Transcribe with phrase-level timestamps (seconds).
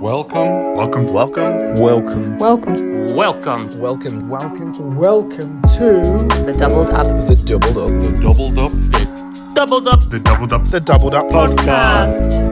[0.00, 0.76] Welcome.
[0.76, 1.06] Welcome.
[1.06, 1.74] Welcome.
[1.74, 2.36] Welcome.
[2.36, 3.08] Welcome.
[3.16, 3.68] Welcome.
[3.80, 4.28] Welcome.
[4.28, 4.96] Welcome.
[4.96, 7.90] Welcome to The Doubled Up The Doubled Up.
[7.90, 9.54] The doubled up date.
[9.56, 10.00] Doubled up.
[10.08, 10.64] The doubled up.
[10.66, 12.44] The Doubled Up Podcast.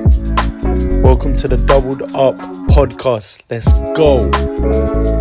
[1.04, 2.34] Welcome to the Doubled Up
[2.68, 3.42] podcast.
[3.48, 5.15] Let's go.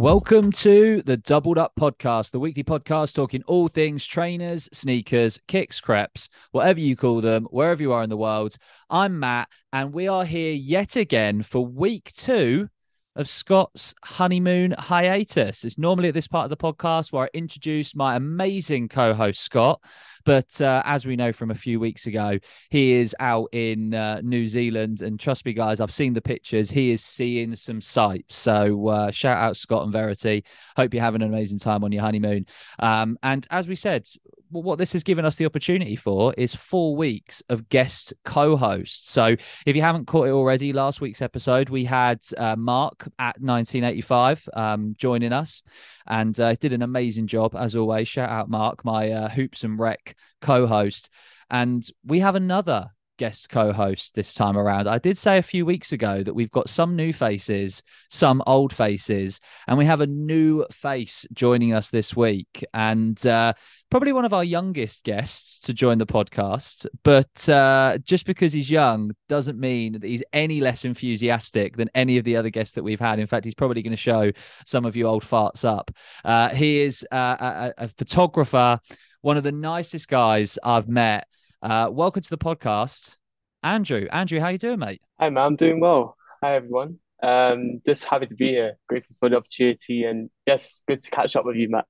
[0.00, 5.78] Welcome to the Doubled Up Podcast, the weekly podcast talking all things trainers, sneakers, kicks,
[5.78, 8.56] creps, whatever you call them, wherever you are in the world.
[8.88, 12.70] I'm Matt, and we are here yet again for week two
[13.14, 15.64] of Scott's honeymoon hiatus.
[15.64, 19.42] It's normally at this part of the podcast where I introduce my amazing co host,
[19.42, 19.82] Scott.
[20.24, 22.38] But uh, as we know from a few weeks ago,
[22.70, 25.02] he is out in uh, New Zealand.
[25.02, 26.70] And trust me, guys, I've seen the pictures.
[26.70, 28.34] He is seeing some sights.
[28.34, 30.44] So uh, shout out Scott and Verity.
[30.76, 32.46] Hope you're having an amazing time on your honeymoon.
[32.78, 34.06] Um, and as we said,
[34.50, 39.10] what this has given us the opportunity for is four weeks of guest co-hosts.
[39.10, 43.40] So if you haven't caught it already, last week's episode we had uh, Mark at
[43.40, 45.62] 1985 um, joining us,
[46.10, 48.08] and uh, did an amazing job as always.
[48.08, 51.08] Shout out Mark, my uh, hoops and rec co-host,
[51.48, 54.88] and we have another guest co-host this time around.
[54.88, 58.72] I did say a few weeks ago that we've got some new faces, some old
[58.72, 63.52] faces, and we have a new face joining us this week, and uh,
[63.90, 66.86] probably one of our youngest guests to join the podcast.
[67.02, 72.16] But uh, just because he's young doesn't mean that he's any less enthusiastic than any
[72.16, 73.18] of the other guests that we've had.
[73.18, 74.32] In fact, he's probably going to show
[74.64, 75.90] some of you old farts up.
[76.24, 78.80] Uh, he is uh, a, a photographer,
[79.20, 81.26] one of the nicest guys I've met.
[81.62, 83.18] Uh, welcome to the podcast,
[83.62, 84.06] Andrew.
[84.10, 85.02] Andrew, how you doing, mate?
[85.18, 85.44] Hi, man.
[85.44, 86.16] I'm doing well.
[86.42, 86.98] Hi, everyone.
[87.22, 88.78] Um, just happy to be here.
[88.88, 91.84] Grateful for the opportunity, and yes, good to catch up with you, Matt.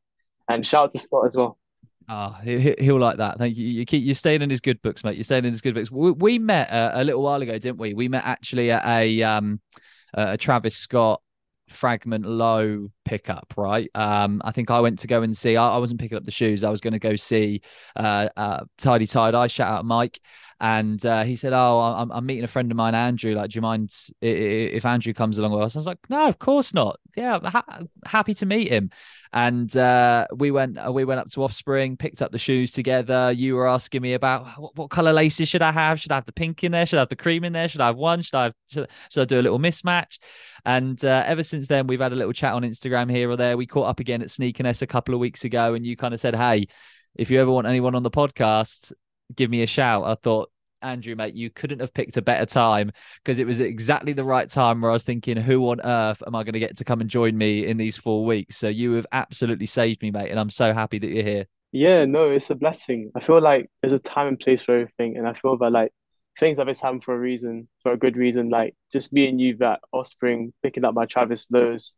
[0.48, 1.56] And shout out to Scott as well.
[2.08, 3.38] Ah, he, he'll like that.
[3.38, 3.64] Thank you.
[3.64, 5.14] You keep you're staying in his good books, mate.
[5.14, 5.88] You're staying in his good books.
[5.88, 7.94] We, we met uh, a little while ago, didn't we?
[7.94, 9.60] We met actually at a um
[10.14, 11.22] a Travis Scott
[11.70, 13.88] fragment low pickup, right?
[13.94, 15.56] Um, I think I went to go and see.
[15.56, 16.64] I, I wasn't picking up the shoes.
[16.64, 17.62] I was going to go see
[17.96, 19.46] uh, uh Tidy Tie Dye.
[19.46, 20.20] Shout out Mike,
[20.60, 23.34] and uh, he said, "Oh, I'm, I'm meeting a friend of mine, Andrew.
[23.34, 26.38] Like, do you mind if Andrew comes along with us?" I was like, "No, of
[26.38, 27.00] course not.
[27.16, 28.90] Yeah, ha- happy to meet him."
[29.32, 33.32] And uh, we went uh, we went up to Offspring, picked up the shoes together.
[33.32, 35.98] You were asking me about what, what color laces should I have?
[35.98, 36.84] Should I have the pink in there?
[36.84, 37.68] Should I have the cream in there?
[37.68, 38.20] Should I have one?
[38.20, 40.18] Should I have, should, should I do a little mismatch?
[40.66, 43.56] And uh, ever since then, we've had a little chat on Instagram here or there.
[43.56, 46.20] We caught up again at Sneakerness a couple of weeks ago, and you kind of
[46.20, 46.66] said, "Hey,
[47.14, 48.92] if you ever want anyone on the podcast,
[49.34, 50.50] give me a shout." I thought
[50.82, 52.92] Andrew, mate, you couldn't have picked a better time
[53.22, 56.34] because it was exactly the right time where I was thinking, who on earth am
[56.34, 58.56] I going to get to come and join me in these four weeks?
[58.56, 61.46] So you have absolutely saved me, mate, and I'm so happy that you're here.
[61.72, 63.12] Yeah, no, it's a blessing.
[63.14, 65.92] I feel like there's a time and place for everything, and I feel that like
[66.38, 68.48] things have its time for a reason, for a good reason.
[68.48, 71.94] Like just and you, that Offspring, picking up my Travis Lowe's,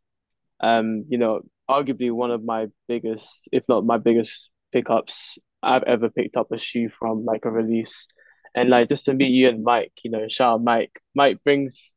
[0.59, 6.09] um, you know, arguably one of my biggest, if not my biggest pickups I've ever
[6.09, 8.07] picked up a shoe from, like a release.
[8.55, 10.99] And like just to meet you and Mike, you know, shout out Mike.
[11.15, 11.95] Mike brings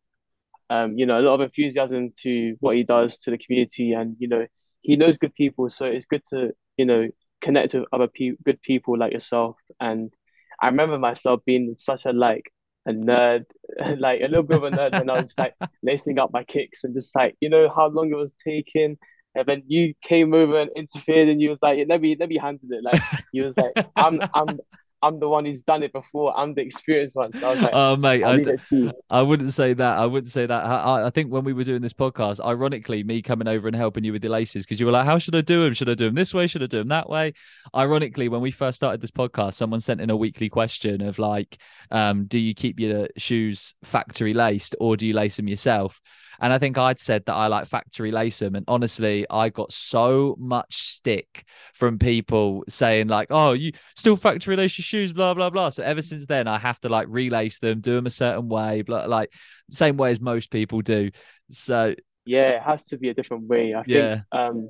[0.70, 4.16] um, you know, a lot of enthusiasm to what he does to the community and,
[4.18, 4.46] you know,
[4.82, 5.68] he knows good people.
[5.68, 7.08] So it's good to, you know,
[7.40, 9.56] connect with other pe- good people like yourself.
[9.80, 10.12] And
[10.60, 12.50] I remember myself being such a like
[12.86, 13.44] a nerd,
[13.98, 16.84] like a little bit of a nerd when I was like lacing up my kicks
[16.84, 18.98] and just like, you know, how long it was taking.
[19.36, 22.38] And then you came over and interfered and you was like, let me let me
[22.38, 22.82] handle it.
[22.82, 23.02] Like
[23.32, 24.58] you was like, I'm I'm
[25.02, 26.36] I'm the one who's done it before.
[26.36, 27.32] I'm the experienced one.
[27.34, 28.92] So I was like, oh mate, I, d- it to you.
[29.10, 29.98] I wouldn't say that.
[29.98, 30.64] I wouldn't say that.
[30.64, 34.04] I, I think when we were doing this podcast, ironically, me coming over and helping
[34.04, 35.74] you with the laces because you were like, "How should I do them?
[35.74, 36.46] Should I do them this way?
[36.46, 37.34] Should I do them that way?"
[37.74, 41.58] Ironically, when we first started this podcast, someone sent in a weekly question of like,
[41.90, 46.00] um, "Do you keep your shoes factory laced or do you lace them yourself?"
[46.40, 48.54] And I think I'd said that I like factory lace them.
[48.54, 54.56] And honestly, I got so much stick from people saying, like, oh, you still factory
[54.56, 55.70] lace your shoes, blah, blah, blah.
[55.70, 58.82] So ever since then, I have to like relace them, do them a certain way,
[58.82, 59.32] blah, like
[59.70, 61.10] same way as most people do.
[61.50, 61.94] So
[62.24, 63.74] Yeah, it has to be a different way.
[63.74, 64.68] I think um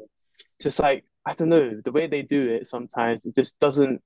[0.60, 4.00] just like I don't know, the way they do it sometimes it just doesn't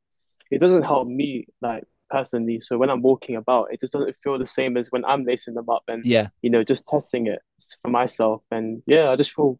[0.51, 2.61] it doesn't help me like personally.
[2.61, 5.55] So when I'm walking about, it just doesn't feel the same as when I'm lacing
[5.55, 7.41] them up and yeah, you know, just testing it
[7.83, 8.43] for myself.
[8.51, 9.59] And yeah, I just feel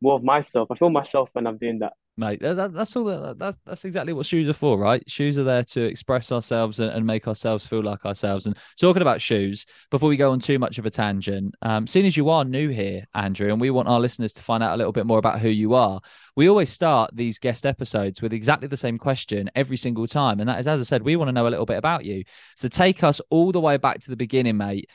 [0.00, 0.70] more of myself.
[0.70, 1.92] I feel myself when I'm doing that.
[2.16, 3.04] Mate, that, that- that's all.
[3.04, 5.02] That, that's that's exactly what shoes are for, right?
[5.08, 8.46] Shoes are there to express ourselves and, and make ourselves feel like ourselves.
[8.46, 12.06] And talking about shoes, before we go on too much of a tangent, um, seeing
[12.06, 14.76] as you are new here, Andrew, and we want our listeners to find out a
[14.76, 16.00] little bit more about who you are,
[16.34, 20.48] we always start these guest episodes with exactly the same question every single time, and
[20.48, 22.24] that is, as I said, we want to know a little bit about you.
[22.56, 24.90] So take us all the way back to the beginning, mate.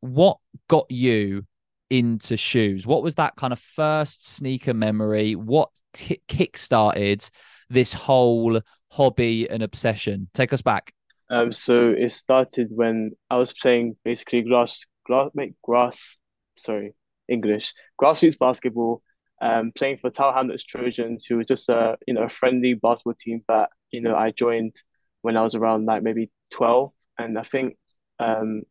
[0.00, 1.46] What got you
[1.90, 2.86] into shoes?
[2.86, 5.34] What was that kind of first sneaker memory?
[5.34, 7.28] What ki kick-started
[7.70, 8.60] this whole
[8.90, 10.28] hobby and obsession?
[10.34, 10.92] Take us back.
[11.30, 16.16] Um, so it started when I was playing basically grass, grass, make grass,
[16.56, 16.94] sorry,
[17.28, 19.02] English, grassroots basketball,
[19.40, 23.14] um, playing for Tower Hamlets Trojans, who was just a, you know, a friendly basketball
[23.18, 24.76] team that, you know, I joined
[25.22, 26.92] when I was around like maybe 12.
[27.18, 27.76] And I think,
[28.18, 28.62] um,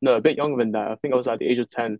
[0.00, 0.90] no, a bit younger than that.
[0.90, 1.98] I think I was at the age of 10.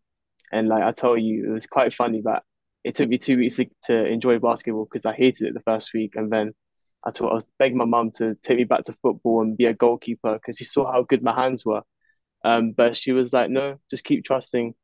[0.53, 2.43] And like I told you, it was quite funny that
[2.85, 5.91] it took me two weeks to, to enjoy basketball because I hated it the first
[5.95, 6.15] week.
[6.17, 6.53] And then
[7.05, 9.67] I thought I was begging my mum to take me back to football and be
[9.67, 11.83] a goalkeeper because she saw how good my hands were.
[12.45, 14.75] Um, but she was like, no, just keep trusting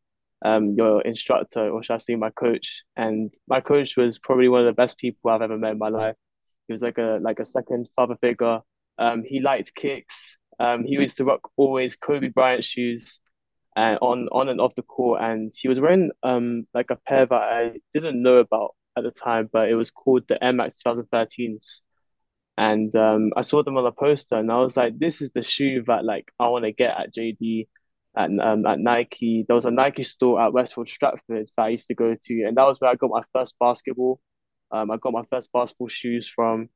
[0.44, 2.82] um your instructor, or should I say my coach.
[2.96, 5.88] And my coach was probably one of the best people I've ever met in my
[5.88, 6.14] life.
[6.68, 8.60] He was like a like a second father figure.
[8.98, 10.36] Um, he liked kicks.
[10.60, 13.20] Um, he used to rock always Kobe Bryant shoes
[13.78, 15.22] and on on and off the court.
[15.22, 19.12] And he was wearing um like a pair that I didn't know about at the
[19.12, 21.80] time, but it was called the Air Max 2013s.
[22.58, 25.42] And um, I saw them on a poster, and I was like, "This is the
[25.42, 27.68] shoe that like I want to get at JD,
[28.16, 31.88] at um, at Nike." There was a Nike store at Westfield Stratford that I used
[31.88, 34.20] to go to, and that was where I got my first basketball.
[34.72, 36.68] Um, I got my first basketball shoes from,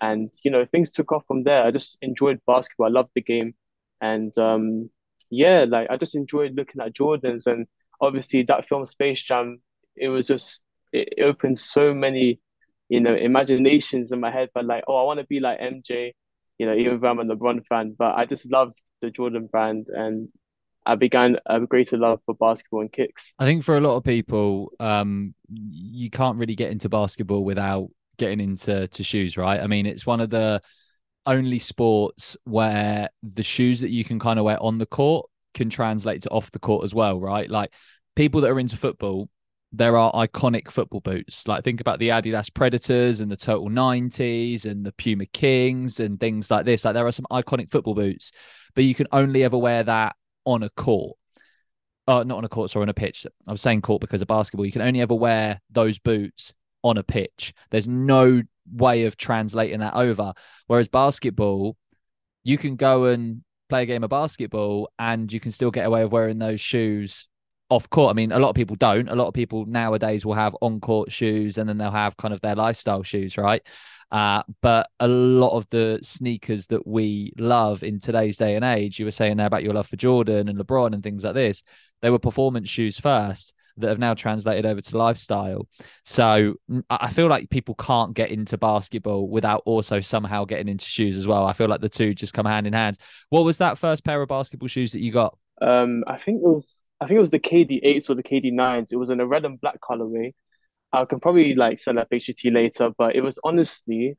[0.00, 1.64] and you know things took off from there.
[1.64, 2.86] I just enjoyed basketball.
[2.88, 3.54] I loved the game,
[4.00, 4.90] and um,
[5.34, 7.66] yeah, like I just enjoyed looking at Jordans, and
[8.00, 9.60] obviously that film Space Jam.
[9.96, 10.60] It was just
[10.92, 12.40] it, opened so many
[12.88, 16.12] you know, imaginations in my head, but like, oh, I want to be like MJ,
[16.58, 19.88] you know, even though I'm a LeBron fan, but I just loved the Jordan brand
[19.88, 20.28] and
[20.86, 23.32] I began a greater love for basketball and kicks.
[23.38, 27.88] I think for a lot of people, um, you can't really get into basketball without
[28.18, 29.60] getting into to shoes, right?
[29.60, 30.60] I mean, it's one of the
[31.26, 35.70] only sports where the shoes that you can kind of wear on the court can
[35.70, 37.48] translate to off the court as well, right?
[37.48, 37.72] Like
[38.16, 39.28] people that are into football,
[39.72, 41.48] there are iconic football boots.
[41.48, 46.20] Like think about the Adidas Predators and the Total 90s and the Puma Kings and
[46.20, 46.84] things like this.
[46.84, 48.32] Like there are some iconic football boots,
[48.74, 51.16] but you can only ever wear that on a court.
[52.06, 53.26] Uh, not on a court, sorry, on a pitch.
[53.48, 54.66] I was saying court because of basketball.
[54.66, 57.54] You can only ever wear those boots on a pitch.
[57.70, 60.32] There's no way of translating that over.
[60.66, 61.76] Whereas basketball,
[62.42, 66.02] you can go and play a game of basketball and you can still get away
[66.02, 67.26] with wearing those shoes
[67.70, 68.10] off court.
[68.10, 69.08] I mean, a lot of people don't.
[69.08, 72.34] A lot of people nowadays will have on court shoes and then they'll have kind
[72.34, 73.62] of their lifestyle shoes, right?
[74.10, 78.98] Uh, but a lot of the sneakers that we love in today's day and age,
[78.98, 81.62] you were saying there about your love for Jordan and LeBron and things like this,
[82.02, 85.68] they were performance shoes first that have now translated over to lifestyle.
[86.04, 86.54] So
[86.90, 91.26] I feel like people can't get into basketball without also somehow getting into shoes as
[91.26, 91.46] well.
[91.46, 92.98] I feel like the two just come hand in hand.
[93.30, 95.36] What was that first pair of basketball shoes that you got?
[95.60, 98.52] Um, I think it was I think it was the KD eights or the KD
[98.52, 98.92] nines.
[98.92, 100.32] It was in a red and black colorway.
[100.92, 104.14] I can probably like sell to you later, but it was honestly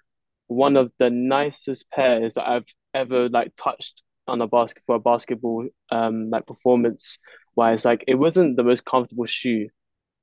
[0.47, 6.29] one of the nicest pairs that I've ever like touched on a basketball basketball um
[6.29, 7.19] like performance
[7.55, 7.85] wise.
[7.85, 9.69] Like it wasn't the most comfortable shoe.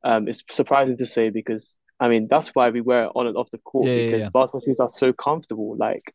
[0.05, 3.37] Um, it's surprising to say because I mean that's why we wear it on and
[3.37, 4.31] off the court Yeah, yeah, because yeah.
[4.31, 5.76] basketball shoes are so comfortable.
[5.76, 6.14] Like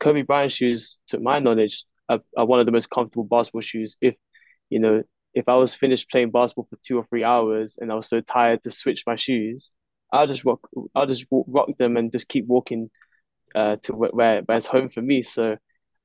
[0.00, 3.96] Kobe Bryant shoes, to my knowledge, are, are one of the most comfortable basketball shoes.
[4.00, 4.16] If
[4.70, 5.02] you know,
[5.34, 8.20] if I was finished playing basketball for two or three hours and I was so
[8.20, 9.70] tired to switch my shoes,
[10.12, 12.90] I'll just rock, I'll just wa- rock them and just keep walking
[13.54, 15.22] uh to where where where it's home for me.
[15.22, 15.56] So,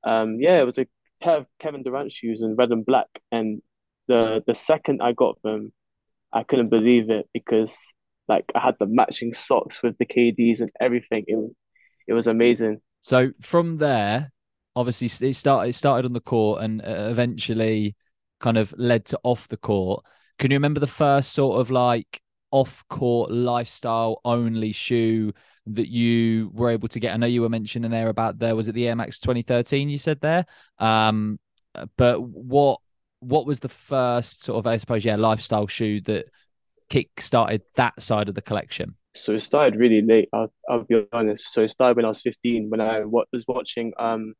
[0.04, 0.86] um, yeah, it was a
[1.22, 3.62] pair of Kevin Durant shoes in red and black, and
[4.08, 5.72] the the second I got them,
[6.32, 7.76] I couldn't believe it because
[8.28, 11.24] like I had the matching socks with the KDs and everything.
[11.26, 11.50] It was
[12.06, 12.80] it was amazing.
[13.02, 14.32] So from there,
[14.74, 17.96] obviously it started it started on the court and uh, eventually
[18.40, 20.04] kind of led to off the court.
[20.38, 25.32] Can you remember the first sort of like off court lifestyle only shoe
[25.66, 27.14] that you were able to get?
[27.14, 29.98] I know you were mentioning there about there was it the Air Max 2013 you
[29.98, 30.46] said there.
[30.78, 31.38] Um
[31.96, 32.80] but what
[33.22, 36.26] what was the first sort of I suppose yeah lifestyle shoe that
[36.90, 38.96] kick started that side of the collection?
[39.14, 40.28] So it started really late.
[40.32, 41.52] I'll I'll be honest.
[41.52, 44.34] So it started when I was 15 when I was watching um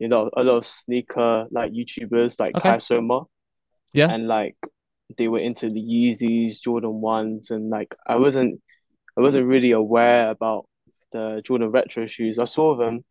[0.00, 2.70] you know a lot of sneaker like YouTubers like Okay.
[2.70, 3.22] Kai Soma
[3.92, 4.10] Yeah.
[4.10, 4.56] and like
[5.18, 8.60] they were into the Yeezys, Jordan ones, and like I wasn't
[9.16, 10.66] I wasn't really aware about
[11.12, 12.38] the Jordan retro shoes.
[12.38, 13.04] I saw them,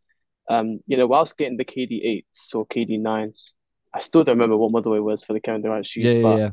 [0.50, 3.54] um, you know, whilst getting the KD eights or KD nines.
[3.94, 6.20] I still don't remember what model it was for the Kevin Durant shoes, Yeah, yeah,
[6.22, 6.50] but yeah.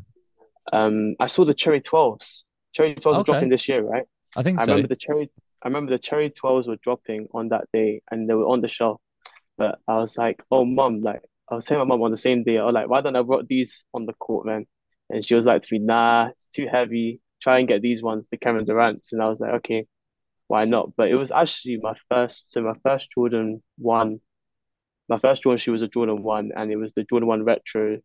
[0.72, 2.44] um, I saw the Cherry twelves.
[2.74, 3.24] Cherry twelves Okay.
[3.26, 4.04] dropping this year, right?
[4.36, 4.72] I think I so.
[4.72, 5.30] remember the cherry.
[5.62, 8.68] I remember the cherry twelves were dropping on that day, and they were on the
[8.68, 9.00] shelf.
[9.58, 12.44] But I was like, "Oh, mom!" Like I was telling my mom on the same
[12.44, 14.66] day, I was like, "Why don't I brought these on the court, man?"
[15.10, 17.20] And she was like to me, "Nah, it's too heavy.
[17.42, 19.86] Try and get these ones, the Kevin Durant's." And I was like, "Okay,
[20.48, 22.52] why not?" But it was actually my first.
[22.52, 24.20] So my first Jordan one,
[25.12, 27.98] my first Jordan shoe was a Jordan one, and it was the Jordan one retro,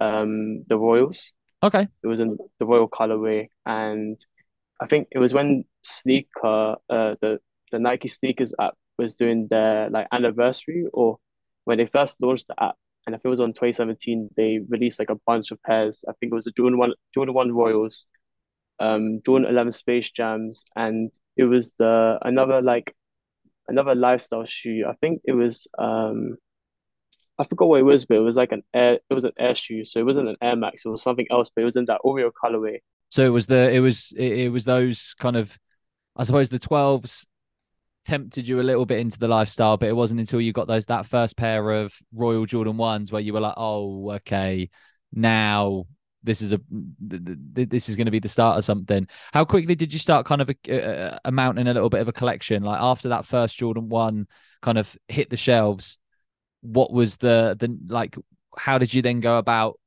[0.00, 1.30] um, the Royals.
[1.62, 1.86] Okay.
[2.02, 4.20] It was in the Royal colorway, and
[4.82, 7.38] I think it was when sneaker, uh, the
[7.70, 11.18] the Nike sneakers app was doing their like anniversary, or
[11.66, 12.74] when they first launched the app.
[13.06, 16.04] And I think it was on 2017, they released like a bunch of pairs.
[16.08, 18.06] I think it was the Jordan one, Jordan one Royals,
[18.80, 22.96] um, Jordan 11 Space Jams, and it was the another like
[23.68, 24.84] another lifestyle shoe.
[24.88, 26.36] I think it was um.
[27.36, 29.00] I forgot what it was, but it was like an air.
[29.10, 30.82] It was an air shoe, so it wasn't an Air Max.
[30.84, 32.78] It was something else, but it was in that Oreo colorway.
[33.10, 35.58] So it was the it was it, it was those kind of
[36.16, 37.26] I suppose the 12s
[38.04, 40.86] tempted you a little bit into the lifestyle, but it wasn't until you got those
[40.86, 44.70] that first pair of Royal Jordan ones where you were like, oh, okay,
[45.12, 45.86] now
[46.24, 46.60] this is a
[47.08, 47.22] th-
[47.54, 49.06] th- this is going to be the start of something.
[49.32, 52.62] How quickly did you start kind of a, a, a little bit of a collection?
[52.62, 54.26] Like after that first Jordan one
[54.62, 55.98] kind of hit the shelves,
[56.62, 58.16] what was the the like?
[58.56, 59.78] How did you then go about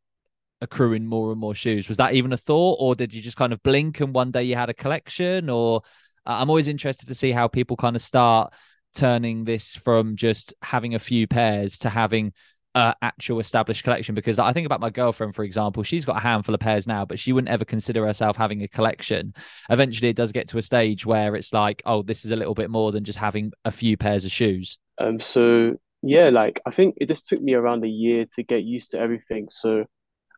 [0.61, 1.87] accruing more and more shoes?
[1.87, 4.43] Was that even a thought, or did you just kind of blink and one day
[4.43, 5.49] you had a collection?
[5.49, 5.81] Or
[6.25, 8.53] I'm always interested to see how people kind of start
[8.93, 12.33] turning this from just having a few pairs to having
[12.77, 16.19] uh, actual established collection because I think about my girlfriend, for example, she's got a
[16.19, 19.33] handful of pairs now, but she wouldn't ever consider herself having a collection.
[19.71, 22.53] Eventually, it does get to a stage where it's like, oh, this is a little
[22.53, 24.77] bit more than just having a few pairs of shoes.
[24.99, 28.63] Um, so yeah, like I think it just took me around a year to get
[28.63, 29.47] used to everything.
[29.49, 29.85] So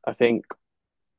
[0.08, 0.46] I think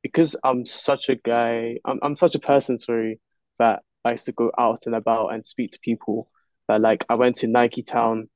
[0.03, 3.21] because I'm such a guy, I'm I'm such a person, sorry,
[3.59, 6.31] that likes to go out and about and speak to people.
[6.69, 8.31] That like I went to Nike Town,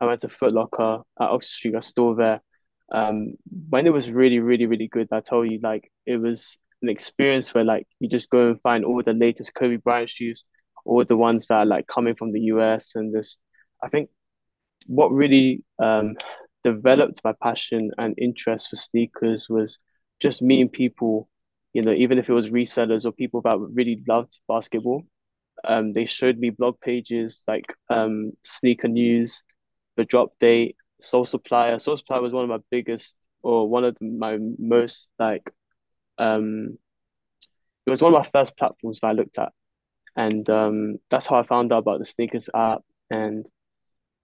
[0.00, 2.40] I went to Foot Locker at Oxford Street, I store there.
[2.92, 3.34] Um,
[3.68, 7.52] when it was really, really, really good, I told you, like it was an experience
[7.54, 10.44] where like you just go and find all the latest Kobe Bryant shoes,
[10.84, 13.36] all the ones that are like coming from the US and this.
[13.82, 14.10] I think
[14.86, 16.16] what really um
[16.64, 19.78] developed my passion and interest for sneakers was
[20.20, 21.28] just meeting people,
[21.72, 25.04] you know, even if it was resellers or people that really loved basketball.
[25.64, 29.42] Um, they showed me blog pages like um, Sneaker News,
[30.00, 31.78] The Drop Date, Sole Supplier.
[31.78, 35.50] Sole Supplier was one of my biggest or one of my most like
[36.16, 36.78] um,
[37.86, 39.52] it was one of my first platforms that I looked at,
[40.16, 42.80] and um, that's how I found out about the sneakers app
[43.10, 43.44] and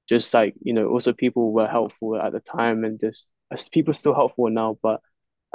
[0.09, 3.29] just like you know also people were helpful at the time and just
[3.71, 5.03] people still helpful now, but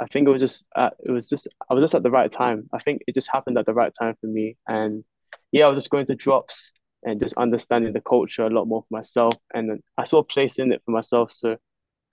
[0.00, 2.30] I think it was just uh, it was just I was just at the right
[2.30, 2.68] time.
[2.72, 5.02] I think it just happened at the right time for me, and
[5.50, 6.72] yeah, I was just going to drops
[7.04, 10.58] and just understanding the culture a lot more for myself, and I saw a place
[10.58, 11.32] in it for myself.
[11.32, 11.56] So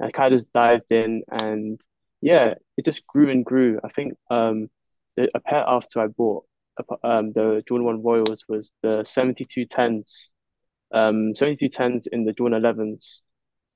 [0.01, 1.79] I kind of just dived in, and
[2.21, 3.79] yeah, it just grew and grew.
[3.83, 4.69] I think um
[5.15, 6.45] the, a pair after I bought
[7.03, 10.31] um the Jordan One Royals was the seventy two tens,
[10.93, 13.23] um seventy two tens in the Jordan Elevens.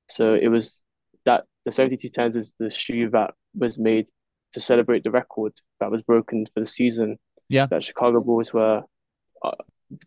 [0.09, 0.81] So it was
[1.25, 4.07] that the seventy two tens is the shoe that was made
[4.53, 7.17] to celebrate the record that was broken for the season.
[7.49, 7.67] Yeah.
[7.67, 8.83] That Chicago Bulls were,
[9.43, 9.51] uh,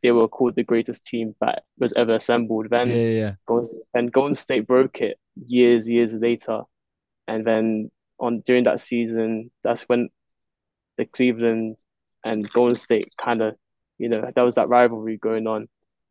[0.02, 2.69] they were called the greatest team that was ever assembled.
[2.71, 3.35] Then Yeah, yeah.
[3.47, 6.62] Golden, and Golden State broke it years, years later.
[7.28, 10.09] And then on during that season, that's when
[10.97, 11.76] the Cleveland
[12.25, 13.57] and Golden State kind of,
[13.99, 15.69] you know, that was that rivalry going on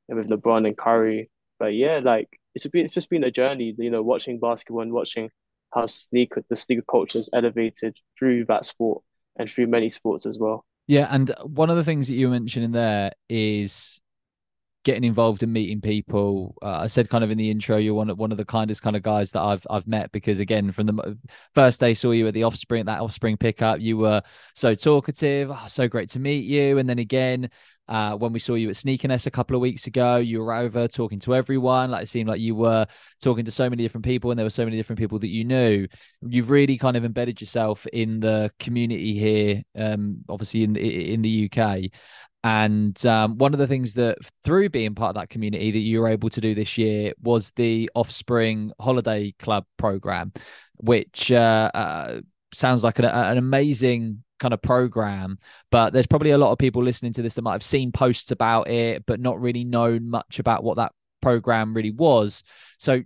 [0.07, 1.29] with LeBron and Curry.
[1.59, 4.81] But yeah, like it's just been it's just been a journey, you know, watching basketball
[4.81, 5.29] and watching
[5.73, 9.03] how sneaker the sneaker culture is elevated through that sport
[9.37, 10.65] and through many sports as well.
[10.87, 14.01] Yeah, and one of the things that you mentioned in there is
[14.85, 16.55] getting involved in meeting people.
[16.61, 18.83] Uh, I said kind of in the intro, you're one of one of the kindest
[18.83, 21.17] kind of guys that I've I've met because again, from the
[21.53, 24.21] first day saw you at the offspring that offspring pickup, you were
[24.53, 27.49] so talkative, oh, so great to meet you, and then again.
[27.87, 30.87] Uh, when we saw you at Sneakerness a couple of weeks ago, you were over
[30.87, 31.91] talking to everyone.
[31.91, 32.87] Like it seemed like you were
[33.21, 35.43] talking to so many different people, and there were so many different people that you
[35.43, 35.87] knew.
[36.27, 41.47] You've really kind of embedded yourself in the community here, um, obviously in in the
[41.47, 41.91] UK.
[42.45, 45.99] And um, one of the things that through being part of that community that you
[45.99, 50.31] were able to do this year was the Offspring Holiday Club program,
[50.75, 52.21] which uh, uh,
[52.53, 55.39] sounds like an, an amazing kind of program,
[55.71, 58.29] but there's probably a lot of people listening to this that might have seen posts
[58.29, 60.91] about it, but not really known much about what that
[61.23, 62.43] program really was.
[62.77, 63.01] So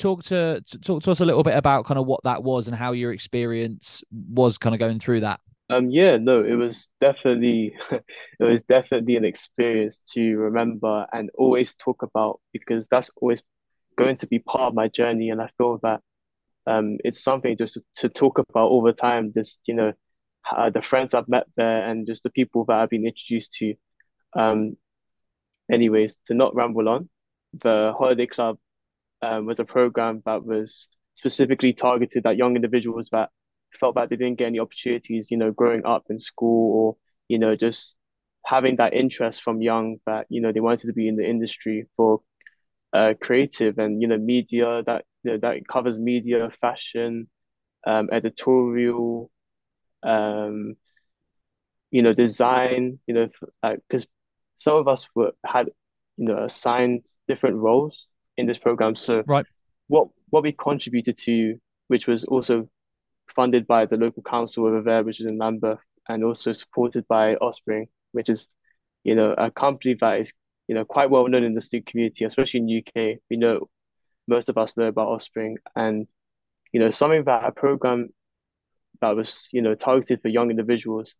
[0.00, 2.76] talk to talk to us a little bit about kind of what that was and
[2.76, 5.38] how your experience was kind of going through that.
[5.70, 11.74] Um, yeah, no, it was definitely it was definitely an experience to remember and always
[11.74, 13.42] talk about because that's always
[13.96, 16.00] going to be part of my journey, and I feel that
[16.66, 19.32] um, it's something just to, to talk about all the time.
[19.32, 19.92] Just you know,
[20.54, 23.74] uh, the friends I've met there and just the people that I've been introduced to.
[24.36, 24.76] Um,
[25.70, 27.08] anyways, to not ramble on,
[27.54, 28.58] the Holiday Club
[29.22, 33.30] um, was a program that was specifically targeted at young individuals that
[33.78, 36.96] felt that they didn't get any opportunities, you know, growing up in school or,
[37.28, 37.96] you know, just
[38.46, 41.86] having that interest from young that, you know, they wanted to be in the industry
[41.96, 42.20] for
[42.92, 47.28] uh, creative and, you know, media that, you know, that covers media, fashion,
[47.86, 49.30] um, editorial,
[50.02, 50.76] um,
[51.90, 53.28] you know, design, you know,
[53.62, 54.06] like, because
[54.58, 55.70] some of us were had,
[56.16, 58.96] you know, assigned different roles in this program.
[58.96, 59.46] So right.
[59.88, 61.56] what what we contributed to,
[61.88, 62.68] which was also
[63.34, 67.36] funded by the local council over there, which is in Lambeth, and also supported by
[67.36, 68.48] Offspring, which is,
[69.04, 70.32] you know, a company that is,
[70.68, 73.18] you know, quite well known in the student community, especially in UK.
[73.30, 73.68] We know
[74.26, 76.06] most of us know about Offspring, and
[76.72, 78.08] you know, something that a program
[79.00, 81.14] that was, you know, targeted for young individuals.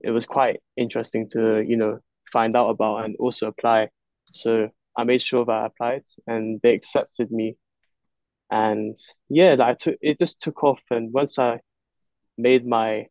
[0.00, 2.00] It was quite interesting to, you know,
[2.30, 3.88] find out about and also apply.
[4.32, 7.56] So I made sure that I applied and they accepted me.
[8.50, 10.80] And yeah, I took it just took off.
[10.90, 11.60] And once I
[12.36, 13.06] made my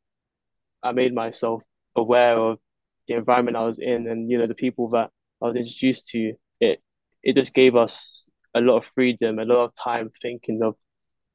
[0.84, 1.63] I made myself
[1.96, 2.60] aware of
[3.08, 6.34] the environment I was in and you know the people that I was introduced to,
[6.60, 6.82] it
[7.24, 10.75] it just gave us a lot of freedom, a lot of time thinking of,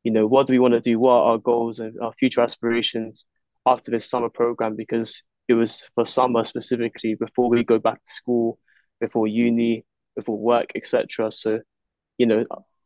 [0.05, 2.41] you know, what do we want to do, what are our goals and our future
[2.41, 3.25] aspirations
[3.67, 4.77] after this summer program?
[4.77, 8.59] Because it was for summer specifically before we go back to school,
[9.01, 9.85] before uni,
[10.17, 11.31] before work, etc.
[11.31, 11.61] So,
[12.19, 12.45] you know,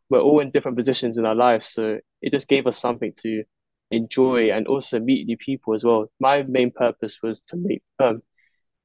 [0.08, 1.66] we're all in different positions in our lives.
[1.66, 3.44] So it just gave us something to
[3.90, 6.10] enjoy and also meet new people as well.
[6.20, 8.22] My main purpose was to meet um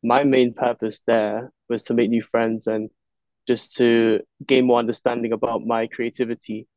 [0.04, 2.90] my main purpose there was to make new friends and
[3.48, 6.68] just to gain more understanding about my creativity.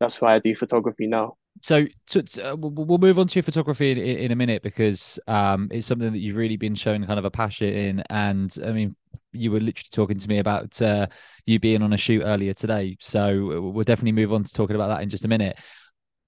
[0.00, 3.90] That's why I do photography now so to, to, uh, we'll move on to photography
[3.90, 7.24] in, in a minute because um, it's something that you've really been showing kind of
[7.24, 8.94] a passion in and i mean
[9.32, 11.06] you were literally talking to me about uh,
[11.46, 12.96] you being on a shoot earlier today.
[13.00, 15.58] So we'll definitely move on to talking about that in just a minute.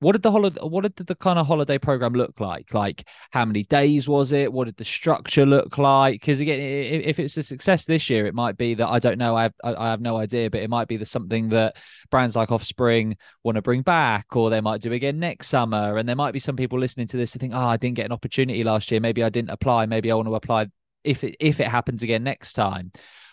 [0.01, 2.73] What did the holiday what did the kind of holiday program look like?
[2.73, 4.51] Like how many days was it?
[4.51, 6.15] What did the structure look like?
[6.15, 9.37] Because again if it's a success this year it might be that i don't know
[9.37, 11.77] i have, I have no idea but it might be the something that
[12.11, 15.99] brands like offspring want to bring back or they might do again next summer.
[15.99, 18.07] And there might be some people listening to this to think oh i didn't get
[18.07, 19.01] an opportunity last year.
[19.01, 19.85] Maybe i didn't apply.
[19.85, 20.69] Maybe i want to apply
[21.05, 22.93] if it if it happens again next time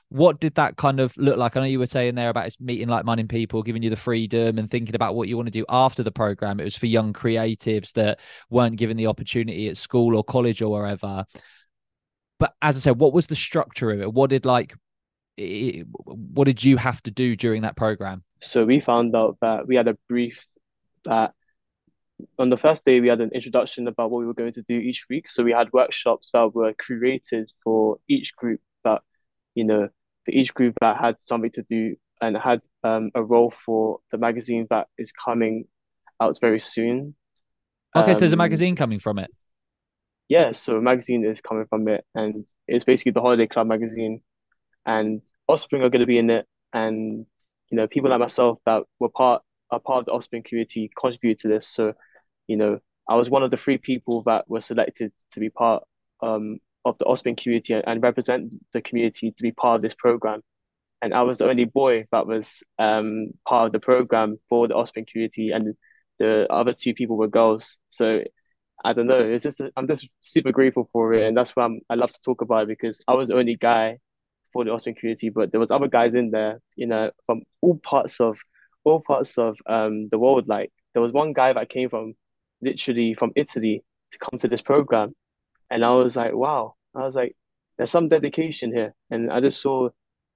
[0.10, 1.58] what did that kind of look like?
[1.58, 4.70] I know you were saying there about meeting like-minded people, giving you the freedom and
[4.70, 6.60] thinking about what you want to do after the program.
[6.60, 10.72] It was for young creatives that weren't given the opportunity at school or college or
[10.72, 11.26] wherever.
[12.40, 14.14] But as I said, what was the structure of it?
[14.14, 14.76] What did like,
[15.36, 18.24] what did you have to do during that program?
[18.42, 20.42] So we found out that we had a brief
[21.04, 21.34] that
[22.40, 24.76] on the first day we had an introduction about what we were going to do
[24.76, 25.28] each week.
[25.28, 29.02] So we had workshops that were created for each group that,
[29.56, 29.90] you know,
[30.26, 34.18] for each group that had something to do and had um, a role for the
[34.18, 35.66] magazine that is coming
[36.20, 37.16] out very soon.
[37.96, 39.32] Okay, um, so there's a um, magazine coming from it.
[40.30, 44.22] Yeah, so a magazine is coming from it, and it's basically the Holiday Club magazine,
[44.86, 47.26] and Offspring are going to be in it, and
[47.70, 51.40] you know people like myself that were part are part of the Offspring community contribute
[51.40, 51.68] to this.
[51.68, 51.94] So,
[52.48, 52.80] you know,
[53.10, 55.84] I was one of the three people that were selected to be part
[56.22, 60.42] um, of the Offspring community and represent the community to be part of this program.
[61.02, 62.48] And I was the only boy that was
[62.80, 65.76] um, part of the program for the Offspring community, and
[66.18, 67.78] the other two people were girls.
[67.90, 68.24] So
[68.84, 69.20] I don't know.
[69.20, 72.22] It's just I'm just super grateful for it, and that's why I'm, I love to
[72.26, 74.00] talk about it because I was the only guy
[74.54, 77.78] for the Offspring community, but there was other guys in there, you know, from all
[77.78, 78.38] parts of
[78.84, 80.48] all parts of um the world.
[80.48, 82.16] Like there was one guy that came from
[82.62, 85.14] literally from Italy to come to this program,
[85.70, 87.36] and I was like, wow, I was like,
[87.78, 88.94] there's some dedication here.
[89.10, 89.90] And I just saw,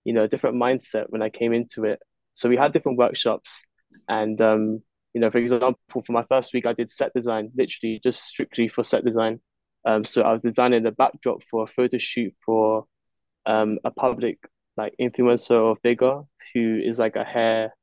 [0.04, 2.00] you know, a different mindset when I came into it.
[2.34, 3.50] So we had different workshops.
[4.08, 4.82] And, um,
[5.14, 8.68] you know, for example, for my first week, I did set design, literally just strictly
[8.68, 9.40] for set design.
[9.86, 12.86] Um, so I was designing the backdrop for a photo shoot for
[13.46, 14.38] um, a public
[14.78, 16.22] like influencer or figure
[16.54, 17.74] who is like a hair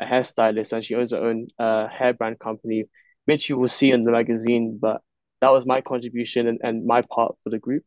[0.00, 2.84] a hairstylist and she owns her own uh, hair brand company,
[3.26, 4.78] which you will see in the magazine.
[4.80, 5.02] But
[5.40, 7.84] that was my contribution and, and my part for the group.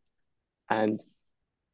[0.69, 1.03] And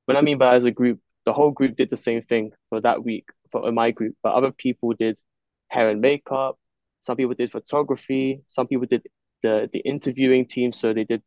[0.05, 2.81] what I mean by as a group, the whole group did the same thing for
[2.81, 5.19] that week for my group, but other people did
[5.69, 6.57] hair and makeup.
[7.01, 8.41] Some people did photography.
[8.47, 9.03] Some people did
[9.43, 11.21] the the interviewing team, so they did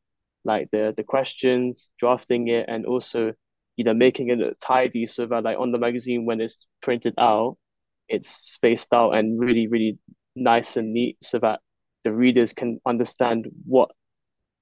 [0.45, 3.33] like the the questions, drafting it, and also
[3.77, 7.57] you know making it tidy so that like on the magazine when it's printed out,
[8.09, 9.99] it's spaced out and really really
[10.37, 11.61] nice and neat, so that
[12.05, 13.91] the readers can understand what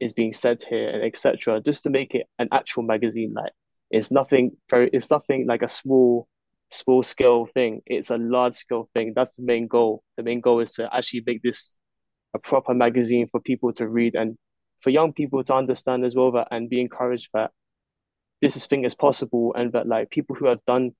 [0.00, 1.60] is being said here and etc.
[1.60, 3.52] Just to make it an actual magazine, like
[3.90, 6.28] it's nothing very, it's nothing like a small
[6.70, 7.82] small scale thing.
[7.86, 9.12] It's a large scale thing.
[9.14, 10.02] That's the main goal.
[10.16, 11.76] The main goal is to actually make this
[12.34, 14.36] a proper magazine for people to read and
[14.80, 17.50] for young people to understand as well that and be encouraged that
[18.40, 20.92] this is thing is possible and that like people who have done,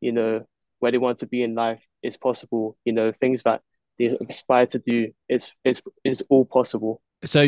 [0.00, 0.44] you know,
[0.80, 2.76] where they want to be in life is possible.
[2.84, 3.62] You know, things that
[3.98, 7.00] they aspire to do, it's it's it's all possible.
[7.24, 7.46] So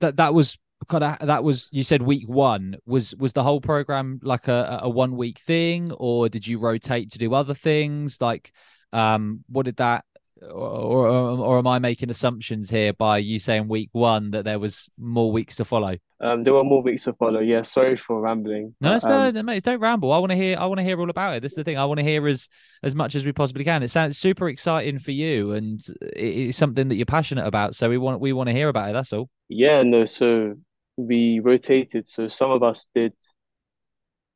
[0.00, 0.58] that that was
[0.88, 4.80] kind of that was you said week one was was the whole program like a,
[4.82, 8.52] a one week thing or did you rotate to do other things like
[8.92, 10.04] um what did that
[10.50, 14.58] or, or, or am I making assumptions here by you saying week one that there
[14.58, 15.96] was more weeks to follow?
[16.20, 17.40] Um, there were more weeks to follow.
[17.40, 18.74] Yeah, sorry for rambling.
[18.80, 20.12] No, it's um, no, mate, don't ramble.
[20.12, 20.56] I want to hear.
[20.58, 21.42] I want to hear all about it.
[21.42, 21.78] This is the thing.
[21.78, 22.48] I want to hear as
[22.82, 23.82] as much as we possibly can.
[23.82, 27.74] It sounds super exciting for you, and it's something that you're passionate about.
[27.74, 28.92] So we want we want to hear about it.
[28.92, 29.28] That's all.
[29.48, 30.06] Yeah, no.
[30.06, 30.54] So
[30.96, 32.08] we rotated.
[32.08, 33.12] So some of us did,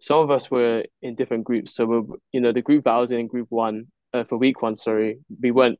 [0.00, 1.74] some of us were in different groups.
[1.74, 4.62] So we you know, the group that I was in, group one, uh, for week
[4.62, 5.78] one, sorry, we weren't,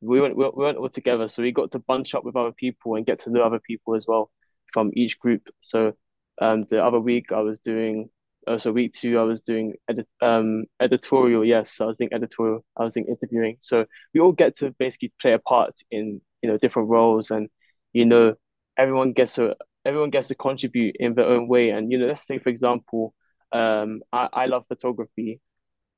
[0.00, 1.28] we weren't, we weren't all together.
[1.28, 3.94] So we got to bunch up with other people and get to know other people
[3.94, 4.30] as well
[4.72, 5.48] from each group.
[5.60, 5.92] So,
[6.40, 8.08] um, the other week I was doing,
[8.46, 11.44] uh, so week two I was doing edit, um, editorial.
[11.44, 12.64] Yes, I was doing editorial.
[12.76, 13.56] I was doing interviewing.
[13.60, 13.84] So
[14.14, 17.48] we all get to basically play a part in, you know, different roles and,
[17.92, 18.36] you know,
[18.78, 21.70] everyone gets a everyone gets to contribute in their own way.
[21.70, 23.14] And you know, let's say for example,
[23.52, 25.40] um, I, I love photography.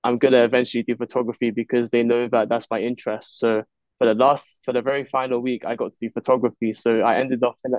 [0.04, 3.38] I'm gonna eventually do photography because they know that that's my interest.
[3.38, 3.64] So
[4.02, 6.72] for the last, for the very final week, I got to do photography.
[6.72, 7.76] So I ended off in,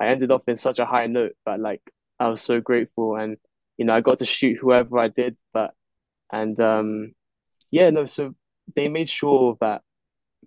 [0.00, 1.82] I ended off in such a high note, but like
[2.18, 3.36] I was so grateful, and
[3.76, 5.74] you know, I got to shoot whoever I did, but
[6.32, 7.12] and um,
[7.70, 8.34] yeah, no, so
[8.74, 9.82] they made sure that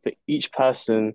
[0.02, 1.14] for each person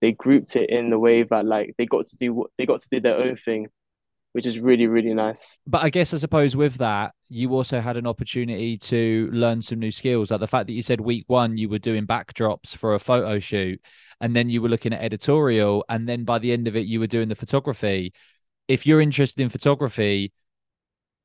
[0.00, 2.80] they grouped it in the way that like they got to do what they got
[2.80, 3.68] to do their own thing,
[4.32, 5.58] which is really really nice.
[5.66, 9.78] But I guess I suppose with that, you also had an opportunity to learn some
[9.78, 10.30] new skills.
[10.30, 13.38] Like the fact that you said week one you were doing backdrops for a photo
[13.38, 13.80] shoot,
[14.20, 17.00] and then you were looking at editorial, and then by the end of it you
[17.00, 18.12] were doing the photography.
[18.68, 20.32] If you're interested in photography,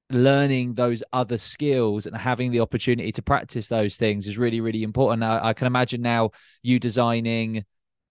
[0.09, 4.83] learning those other skills and having the opportunity to practice those things is really really
[4.83, 6.29] important I, I, can imagine now
[6.61, 7.65] you designing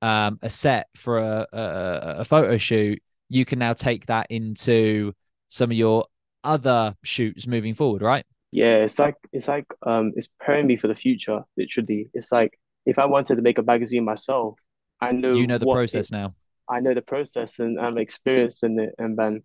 [0.04, 3.02] um, a set for a, a, a photo shoot,
[3.35, 5.12] you can now take that into
[5.49, 6.07] some of your
[6.44, 8.25] other shoots moving forward, right?
[8.53, 12.09] Yeah, it's like it's like um it's preparing me for the future, literally.
[12.14, 14.59] It's like if I wanted to make a magazine myself,
[15.01, 16.35] I know you know the process it, now.
[16.70, 18.94] I know the process and I'm experienced in it.
[18.99, 19.42] And then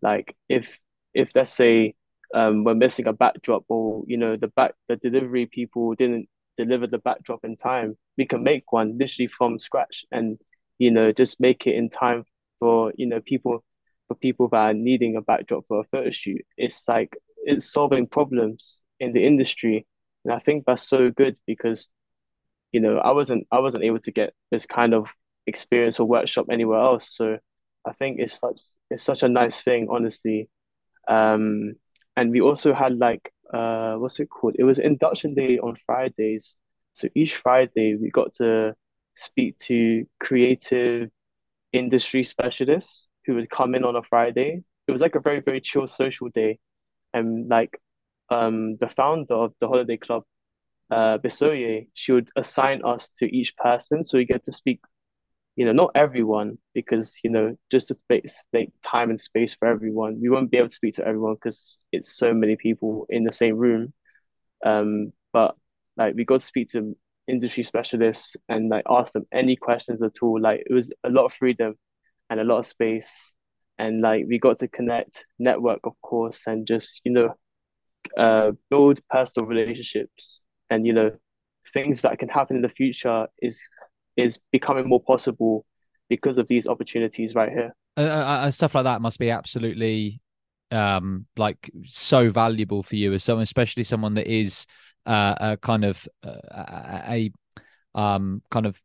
[0.00, 0.68] like if
[1.12, 1.96] if let's say
[2.34, 6.86] um we're missing a backdrop or you know the back the delivery people didn't deliver
[6.86, 10.38] the backdrop in time, we can make one literally from scratch and
[10.78, 12.24] you know just make it in time
[12.64, 13.62] for you know people
[14.08, 16.42] for people that are needing a backdrop for a photo shoot.
[16.56, 19.86] It's like it's solving problems in the industry,
[20.24, 21.88] and I think that's so good because
[22.72, 25.08] you know I wasn't I wasn't able to get this kind of
[25.46, 27.16] experience or workshop anywhere else.
[27.16, 27.38] So
[27.86, 30.48] I think it's such it's such a nice thing, honestly.
[31.08, 31.74] Um,
[32.16, 34.56] and we also had like uh what's it called?
[34.58, 36.56] It was induction day on Fridays.
[36.94, 38.74] So each Friday we got to
[39.16, 41.10] speak to creative
[41.74, 44.64] industry specialists who would come in on a Friday.
[44.88, 46.58] It was like a very, very chill social day.
[47.14, 47.78] And like
[48.30, 50.24] um the founder of the holiday club,
[50.90, 54.80] uh Bisoye, she would assign us to each person so we get to speak
[55.56, 59.68] you know, not everyone, because, you know, just to make, make time and space for
[59.68, 63.24] everyone, we won't be able to speak to everyone because it's so many people in
[63.24, 63.92] the same room.
[64.64, 65.56] Um, but
[65.96, 66.96] like we got to speak to
[67.28, 70.40] industry specialists and like ask them any questions at all.
[70.40, 71.74] Like it was a lot of freedom
[72.30, 73.34] and a lot of space.
[73.78, 77.34] And like we got to connect, network, of course, and just, you know,
[78.16, 81.12] uh, build personal relationships and, you know,
[81.72, 83.60] things that can happen in the future is
[84.16, 85.64] is becoming more possible
[86.08, 87.74] because of these opportunities right here.
[87.96, 90.20] Uh, uh, uh, stuff like that must be absolutely
[90.70, 94.66] um like so valuable for you as someone especially someone that is
[95.06, 97.30] uh a kind of uh, a
[97.94, 98.80] um kind of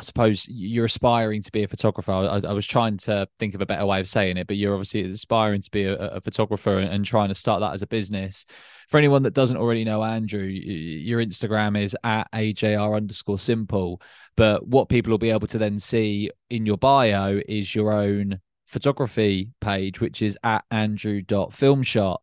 [0.00, 2.10] I suppose you're aspiring to be a photographer.
[2.10, 4.72] I, I, was trying to think of a better way of saying it, but you're
[4.72, 7.86] obviously aspiring to be a, a photographer and, and, trying to start that as a
[7.86, 8.46] business.
[8.88, 14.00] For anyone that doesn't already know Andrew, your Instagram is at AJR underscore simple.
[14.38, 18.40] But what people will be able to then see in your bio is your own
[18.68, 22.20] photography page, which is at andrew.filmshot.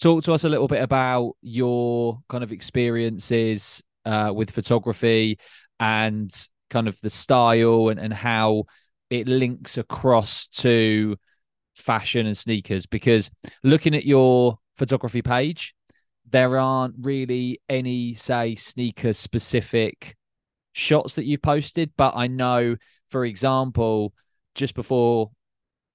[0.00, 5.38] Talk to us a little bit about your kind of experiences uh, with photography
[5.80, 6.32] and
[6.70, 8.64] kind of the style and, and how
[9.10, 11.16] it links across to
[11.74, 13.30] fashion and sneakers because
[13.62, 15.74] looking at your photography page
[16.28, 20.16] there aren't really any say sneaker specific
[20.72, 22.76] shots that you've posted but i know
[23.10, 24.12] for example
[24.54, 25.30] just before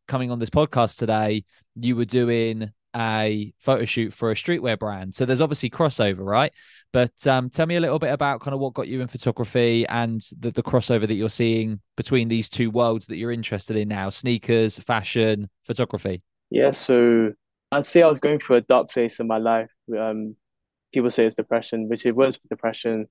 [0.07, 1.43] coming on this podcast today
[1.75, 5.15] you were doing a photo shoot for a streetwear brand.
[5.15, 6.53] So there's obviously crossover, right?
[6.91, 9.85] But um, tell me a little bit about kind of what got you in photography
[9.87, 13.87] and the, the crossover that you're seeing between these two worlds that you're interested in
[13.87, 16.21] now sneakers, fashion, photography.
[16.51, 17.33] Yeah, so
[17.71, 19.71] I'd say I was going through a dark place in my life.
[19.97, 20.35] Um,
[20.93, 23.07] people say it's depression, which it was depression.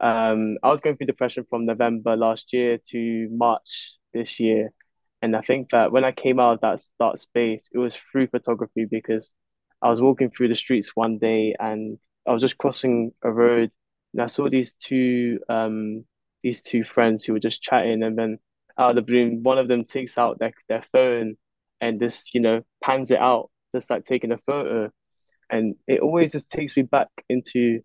[0.00, 4.72] Um, I was going through depression from November last year to March this year.
[5.26, 8.28] And I think that when I came out of that dark space, it was through
[8.28, 9.32] photography because
[9.82, 13.72] I was walking through the streets one day and I was just crossing a road
[14.12, 16.04] and I saw these two um
[16.44, 18.38] these two friends who were just chatting and then
[18.78, 21.36] out of the blue one of them takes out their, their phone
[21.80, 24.92] and just, you know, pans it out, just like taking a photo.
[25.50, 27.80] And it always just takes me back into,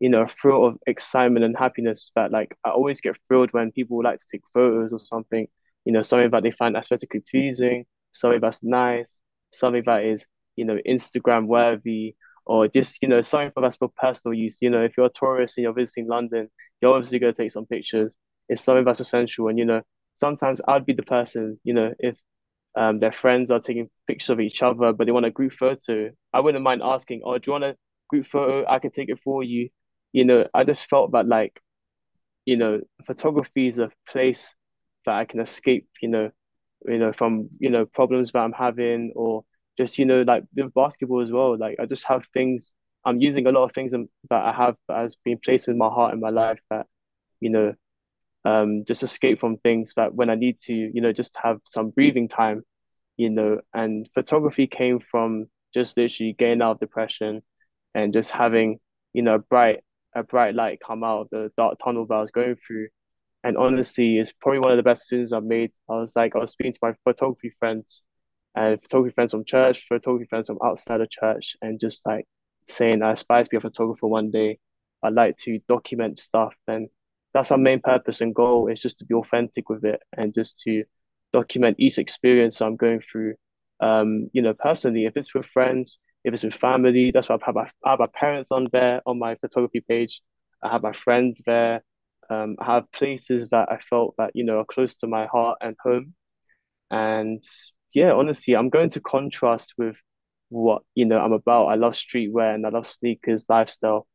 [0.00, 3.72] you know, a thrill of excitement and happiness that like I always get thrilled when
[3.72, 5.48] people like to take photos or something
[5.84, 9.06] you know, something that they find aesthetically pleasing, something that's nice,
[9.52, 10.24] something that is,
[10.56, 12.14] you know, Instagram worthy,
[12.44, 14.58] or just, you know, something that's for personal use.
[14.60, 16.48] You know, if you're a tourist and you're visiting London,
[16.80, 18.16] you're obviously going to take some pictures.
[18.48, 19.48] It's something that's essential.
[19.48, 19.82] And, you know,
[20.14, 22.16] sometimes I'd be the person, you know, if
[22.76, 26.10] um, their friends are taking pictures of each other, but they want a group photo,
[26.32, 27.76] I wouldn't mind asking, oh, do you want a
[28.08, 28.64] group photo?
[28.68, 29.68] I can take it for you.
[30.12, 31.60] You know, I just felt that like,
[32.44, 34.54] you know, photography is a place
[35.06, 36.30] that I can escape, you know,
[36.86, 39.44] you know, from, you know, problems that I'm having or
[39.78, 41.56] just, you know, like with basketball as well.
[41.56, 42.72] Like I just have things,
[43.04, 45.88] I'm using a lot of things that I have that has been placed in my
[45.88, 46.86] heart in my life that,
[47.40, 47.74] you know,
[48.44, 51.90] um, just escape from things that when I need to, you know, just have some
[51.90, 52.62] breathing time,
[53.16, 57.42] you know, and photography came from just literally getting out of depression
[57.94, 58.78] and just having,
[59.12, 59.80] you know, a bright,
[60.14, 62.88] a bright light come out of the dark tunnel that I was going through
[63.44, 65.72] and honestly, it's probably one of the best decisions I've made.
[65.88, 68.04] I was like, I was speaking to my photography friends
[68.54, 72.26] and photography friends from church, photography friends from outside of church, and just like
[72.68, 74.58] saying, I aspire to be a photographer one day.
[75.02, 76.54] I'd like to document stuff.
[76.68, 76.88] And
[77.34, 80.60] that's my main purpose and goal is just to be authentic with it and just
[80.60, 80.84] to
[81.32, 83.34] document each experience I'm going through.
[83.80, 87.38] Um, you know, personally, if it's with friends, if it's with family, that's why I
[87.44, 90.22] have my, I have my parents on there on my photography page.
[90.62, 91.82] I have my friends there.
[92.30, 95.58] Um, I have places that I felt that you know are close to my heart
[95.60, 96.14] and home,
[96.90, 97.42] and
[97.94, 99.96] yeah, honestly, I'm going to contrast with
[100.50, 101.66] what you know I'm about.
[101.66, 104.06] I love streetwear and I love sneakers, lifestyle,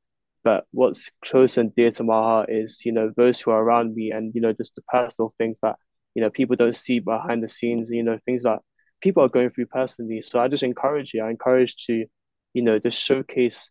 [0.43, 3.95] but what's close and dear to my heart is you know those who are around
[3.95, 5.77] me and you know just the personal things that
[6.15, 7.89] you know people don't see behind the scenes.
[7.89, 8.59] You know things that
[9.01, 10.21] people are going through personally.
[10.21, 11.23] So I just encourage you.
[11.23, 12.05] I encourage to,
[12.53, 13.69] you know, just showcase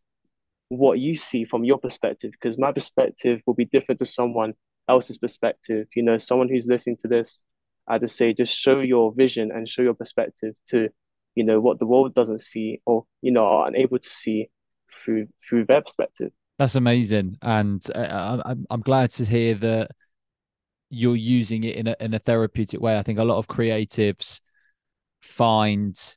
[0.68, 4.54] what you see from your perspective because my perspective will be different to someone
[4.88, 5.86] else's perspective.
[5.94, 7.42] You know someone who's listening to this
[7.88, 10.88] i just say just show your vision and show your perspective to
[11.36, 14.48] you know what the world doesn't see or you know are unable to see
[15.04, 16.32] through through their perspective.
[16.58, 17.36] That's amazing.
[17.42, 19.90] And uh, I'm, I'm glad to hear that
[20.88, 22.98] you're using it in a, in a therapeutic way.
[22.98, 24.40] I think a lot of creatives
[25.20, 26.15] find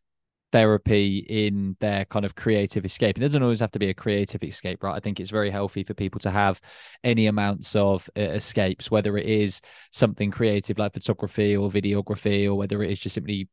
[0.51, 3.15] therapy in their kind of creative escape.
[3.15, 4.95] and It doesn't always have to be a creative escape, right?
[4.95, 6.59] I think it's very healthy for people to have
[7.03, 12.55] any amounts of uh, escapes, whether it is something creative like photography or videography, or
[12.55, 13.47] whether it is just simply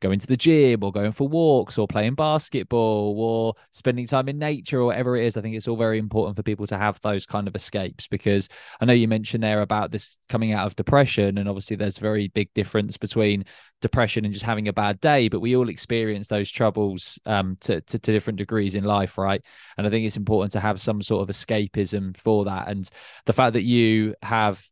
[0.00, 4.38] going to the gym or going for walks or playing basketball or spending time in
[4.38, 5.36] nature or whatever it is.
[5.36, 8.48] I think it's all very important for people to have those kind of escapes because
[8.80, 11.38] I know you mentioned there about this coming out of depression.
[11.38, 13.44] And obviously, there's a very big difference between
[13.80, 17.80] depression and just having a bad day, but we all experience those troubles um, to,
[17.82, 19.42] to, to different degrees in life, right?
[19.76, 22.68] And I think it's important to have some sort of escapism for that.
[22.68, 22.88] And
[23.24, 24.62] the fact that you have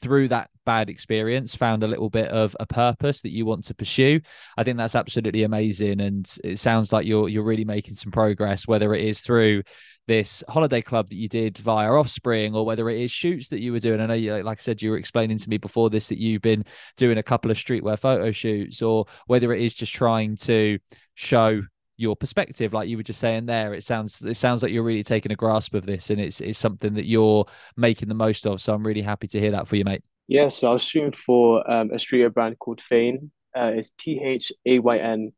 [0.00, 3.74] through that bad experience found a little bit of a purpose that you want to
[3.74, 4.20] pursue.
[4.56, 8.66] I think that's absolutely amazing and it sounds like you're you're really making some progress
[8.66, 9.62] whether it is through
[10.06, 13.72] this holiday club that you did via offspring or whether it is shoots that you
[13.72, 14.00] were doing.
[14.00, 16.42] I know you like i said you were explaining to me before this that you've
[16.42, 16.64] been
[16.96, 20.78] doing a couple of streetwear photo shoots or whether it is just trying to
[21.14, 21.62] show
[21.98, 25.02] your perspective like you were just saying there it sounds it sounds like you're really
[25.02, 27.44] taking a grasp of this and it's it's something that you're
[27.76, 30.50] making the most of so i'm really happy to hear that for you mate Yeah,
[30.50, 33.30] so I was shooting for um, a streetwear brand called Phayn.
[33.56, 35.32] Uh, it's P H A Y N.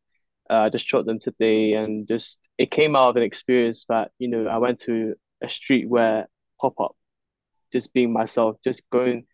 [0.50, 4.10] Uh, I just shot them today, and just it came out of an experience that
[4.18, 6.26] you know I went to a streetwear
[6.60, 6.96] pop up,
[7.72, 9.26] just being myself, just going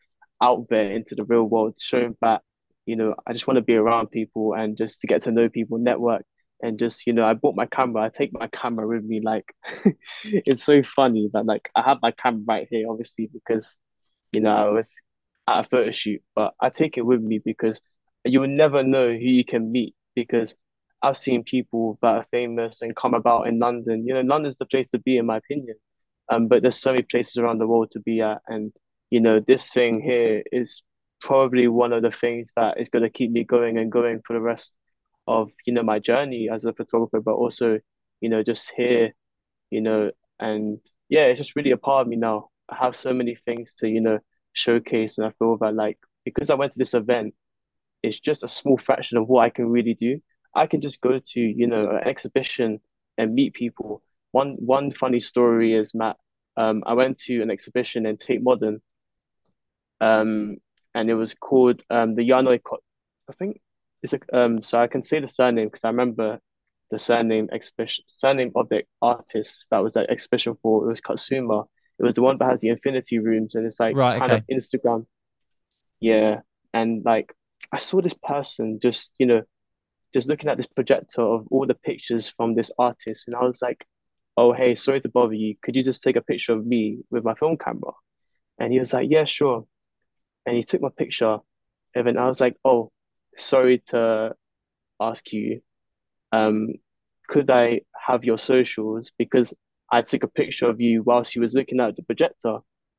[0.43, 2.43] out there into the real world, showing that
[2.85, 5.49] you know I just want to be around people and just to get to know
[5.49, 6.27] people, network,
[6.63, 8.03] and just you know I bought my camera.
[8.03, 9.21] I take my camera with me.
[9.21, 9.55] Like
[10.25, 13.77] it's so funny that like I have my camera right here, obviously because
[14.33, 14.89] you know I was
[15.49, 17.81] at a photo shoot, but I take it with me because
[18.25, 20.55] you will never know who you can meet because
[21.03, 24.07] I've seen people that are famous and come about in London.
[24.07, 25.77] You know, London's the place to be, in my opinion.
[26.29, 28.73] Um, but there's so many places around the world to be at, and
[29.11, 30.83] you know, this thing here is
[31.21, 34.33] probably one of the things that is going to keep me going and going for
[34.33, 34.75] the rest
[35.27, 37.81] of you know my journey as a photographer, but also
[38.21, 39.15] you know just here,
[39.71, 40.11] you know,
[40.41, 42.49] and yeah, it's just really a part of me now.
[42.69, 44.19] I have so many things to you know
[44.53, 47.35] showcase, and I feel that like because I went to this event,
[48.03, 50.21] it's just a small fraction of what I can really do.
[50.55, 52.81] I can just go to you know an exhibition
[53.19, 54.03] and meet people.
[54.33, 56.17] One one funny story is Matt.
[56.57, 58.81] Um, I went to an exhibition in Tate Modern,
[60.01, 60.57] um,
[60.95, 62.63] and it was called um the Yayoi.
[62.63, 62.83] Co-
[63.29, 63.61] I think
[64.07, 64.63] it's a um.
[64.63, 66.41] So I can say the surname because I remember
[66.91, 70.85] the surname exhibition surname of the artist that was that exhibition for.
[70.87, 71.65] It was Katsuma.
[71.99, 74.35] It was the one that has the infinity rooms and it's like Right, kind okay.
[74.35, 75.07] of Instagram.
[76.01, 76.41] Yeah,
[76.75, 77.33] and like
[77.73, 79.43] I saw this person just you know
[80.15, 83.61] just looking at this projector of all the pictures from this artist, and I was
[83.63, 83.87] like,
[84.37, 85.57] "Oh, hey, sorry to bother you.
[85.63, 87.93] Could you just take a picture of me with my film camera?"
[88.61, 89.67] And he was like, "Yeah, sure."
[90.47, 91.39] And he took my picture,
[91.95, 92.93] and then I was like, "Oh,
[93.39, 94.35] sorry to
[95.01, 95.63] ask you,
[96.33, 96.75] um,
[97.29, 99.11] could I have your socials?
[99.19, 99.55] Because
[99.93, 102.59] I took a picture of you whilst you was looking at the projector,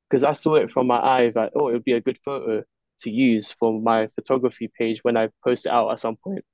[0.09, 2.63] because I saw it from my eye that, oh, it would be a good photo
[3.01, 6.45] to use for my photography page when I post it out at some point.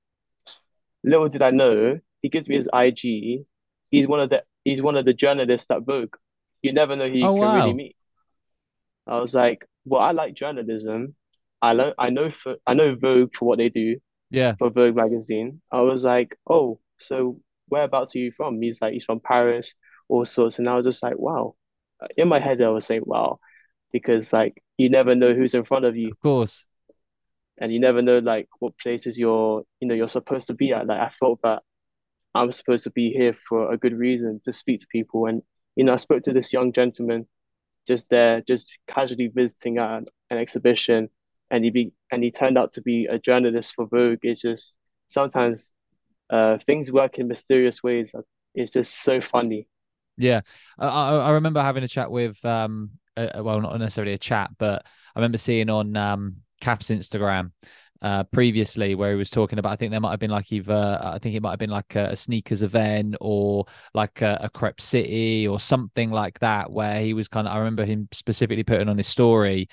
[1.03, 3.45] Little did I know, he gives me his IG.
[3.91, 6.15] He's one of the he's one of the journalists at Vogue.
[6.61, 7.95] You never know who you Oh, can really meet.
[9.07, 11.15] I was like, well, I like journalism.
[11.63, 13.97] I know I know for I know Vogue for what they do
[14.29, 15.61] yeah for Vogue magazine.
[15.71, 18.61] I was like, oh, so whereabouts are you from?
[18.61, 19.73] He's like, he's from Paris,
[20.09, 20.59] all sorts.
[20.59, 21.55] And I was just like, wow.
[22.01, 23.39] Uh, in my head, I was saying, wow,
[23.93, 26.65] because like you never know who's in front of you, of course
[27.59, 30.87] and you never know like what places you're, you know, you're supposed to be at.
[30.87, 31.63] Like I felt that
[32.35, 35.43] I'm supposed to be here for a good reason to speak to people, and
[35.75, 37.27] you know, I spoke to this young gentleman
[37.87, 41.09] just there, just casually visiting at an, an exhibition,
[41.53, 44.19] and he be and he turned out to be a journalist for Vogue.
[44.23, 44.75] It's just
[45.07, 45.71] sometimes
[46.29, 48.11] uh things work in mysterious ways.
[48.55, 49.67] It's just so funny.
[50.17, 50.41] Yeah,
[50.77, 54.83] I, I remember having a chat with um, well, not necessarily a chat, but
[55.15, 57.51] I remember seeing on um Cap's Instagram
[58.01, 59.73] uh previously where he was talking about.
[59.73, 61.95] I think there might have been like either I think it might have been like
[61.95, 66.99] a, a sneakers event or like a, a Crep City or something like that, where
[66.99, 67.53] he was kind of.
[67.53, 69.69] I remember him specifically putting on his story,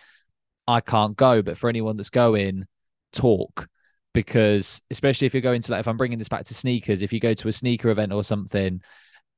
[0.71, 2.67] "I can't go, but for anyone that's going,
[3.13, 3.69] talk."
[4.13, 7.13] Because especially if you're going to like, if I'm bringing this back to sneakers, if
[7.13, 8.81] you go to a sneaker event or something,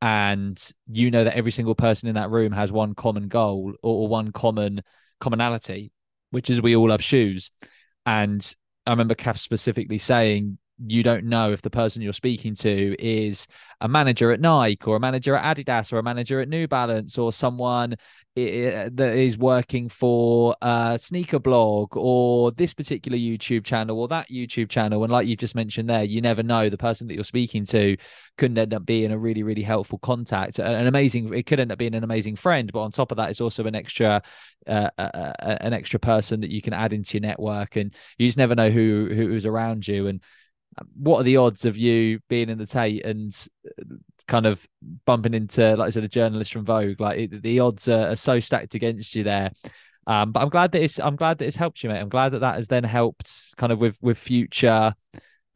[0.01, 4.09] and you know that every single person in that room has one common goal or,
[4.09, 4.83] one common
[5.21, 5.93] commonality,
[6.31, 7.53] which is we all love shoes.
[8.07, 8.55] And
[8.87, 13.47] I remember Kath specifically saying, you don't know if the person you're speaking to is
[13.81, 17.19] a manager at Nike or a manager at Adidas or a manager at New Balance
[17.19, 17.97] or someone
[18.35, 24.71] that is working for a sneaker blog or this particular YouTube channel or that YouTube
[24.71, 25.03] channel.
[25.05, 27.97] And like you just mentioned there, you never know the person that you're speaking to
[28.39, 31.33] couldn't end up being a really, really helpful contact, an amazing.
[31.35, 33.67] It could end up being an amazing friend, but on top of that, it's also
[33.67, 34.23] an extra,
[34.67, 38.27] uh, uh, uh, an extra person that you can add into your network, and you
[38.27, 40.07] just never know who who's around you.
[40.07, 40.23] And
[40.95, 43.35] what are the odds of you being in the Tate and
[43.67, 43.95] uh,
[44.27, 44.67] kind of
[45.05, 47.01] bumping into, like I said, a journalist from Vogue?
[47.01, 49.51] Like it, the odds are, are so stacked against you there.
[50.07, 52.01] Um, but I'm glad that it's I'm glad that it's helped you, mate.
[52.01, 54.95] I'm glad that that has then helped kind of with with future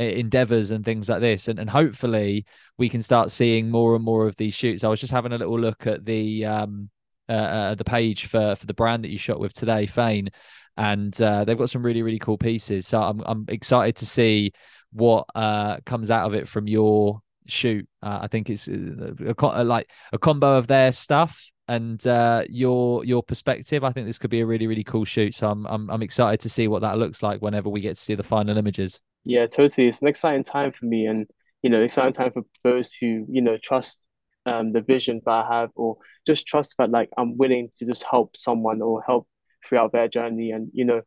[0.01, 2.45] e- endeavors and things like this and, and hopefully
[2.79, 5.39] we can start seeing more and more of these shoots i was just having a
[5.39, 6.91] little look at the um
[7.29, 10.29] uh, uh the page for for the brand that you shot with today Phayn
[10.77, 12.87] and uh, they've got some really really cool pieces.
[12.87, 14.53] So I'm I'm excited to see
[14.97, 17.87] what uh, comes out of it from your shoot.
[18.03, 22.45] Uh, I think it's uh, a, a, like a combo of their stuff and uh,
[22.49, 23.85] your your perspective.
[23.85, 25.35] I think this could be a really really cool shoot.
[25.35, 28.03] So I'm I'm I'm excited to see what that looks like whenever we get to
[28.03, 29.01] see the final images.
[29.25, 29.89] Yeah, totally.
[29.89, 31.27] It's an exciting time for me, and
[31.63, 33.99] you know, exciting time for those who you know trust
[34.47, 38.05] um the vision that I have, or just trust that like I'm willing to just
[38.09, 39.29] help someone or help
[39.69, 41.03] throughout their journey, and you know,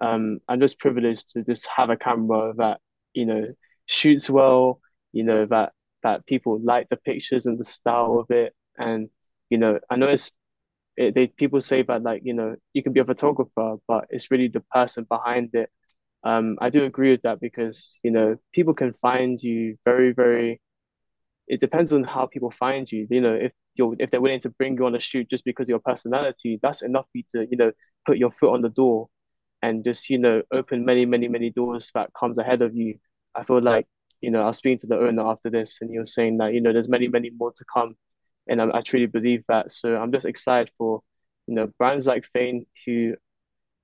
[0.00, 2.80] um, I'm just privileged to just have a camera that
[3.14, 3.46] you know
[3.86, 4.80] shoots well,
[5.12, 9.08] you know that that people like the pictures and the style of it, and
[9.50, 10.30] you know, I know it's
[10.96, 14.30] it, they people say that like you know you can be a photographer, but it's
[14.30, 15.70] really the person behind it.
[16.24, 20.60] Um, I do agree with that because you know people can find you very very.
[21.48, 23.06] It depends on how people find you.
[23.10, 25.66] You know, if you're if they're willing to bring you on a shoot just because
[25.66, 27.72] of your personality, that's enough for you to you know
[28.06, 29.08] put your foot on the door,
[29.62, 32.98] and just you know open many many many doors that comes ahead of you.
[33.34, 33.86] I feel like
[34.20, 36.54] you know I was speaking to the owner after this, and he was saying that
[36.54, 37.96] you know there's many many more to come
[38.48, 39.72] and I, I truly believe that.
[39.72, 41.02] So I'm just excited for
[41.46, 43.14] you know brands like Phayn who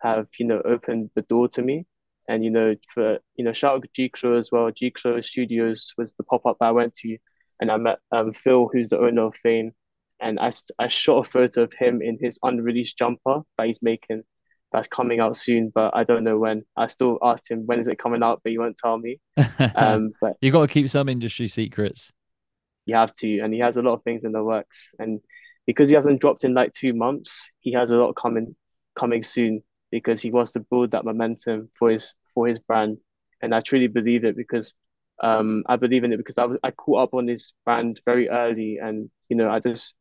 [0.01, 1.87] have you know opened the door to me,
[2.29, 4.71] and you know for you know shout out G Crow as well.
[4.71, 7.19] G Crow Studios was the pop up I went to,
[7.61, 9.73] and I met um Phil, who's the owner of Phayn,
[10.21, 14.25] and I I shot a photo of him in his unreleased jumper that he's making.
[14.73, 16.63] That's coming out soon, but I don't know when.
[16.77, 19.21] I still asked him when is it coming out, but he won't tell me.
[19.75, 22.13] Um, but you got to keep some industry secrets
[22.89, 24.93] you have to, and he has a lot of things in the works.
[24.99, 25.21] And
[25.67, 28.57] because he hasn't dropped in like two months, he has a lot coming
[28.97, 29.63] coming soon
[29.93, 32.97] because he wants to build that momentum for his for his brand.
[33.43, 34.73] And I truly believe it because
[35.23, 38.31] um, I believe in it because I was I caught up on his brand very
[38.31, 39.95] early, and you know I just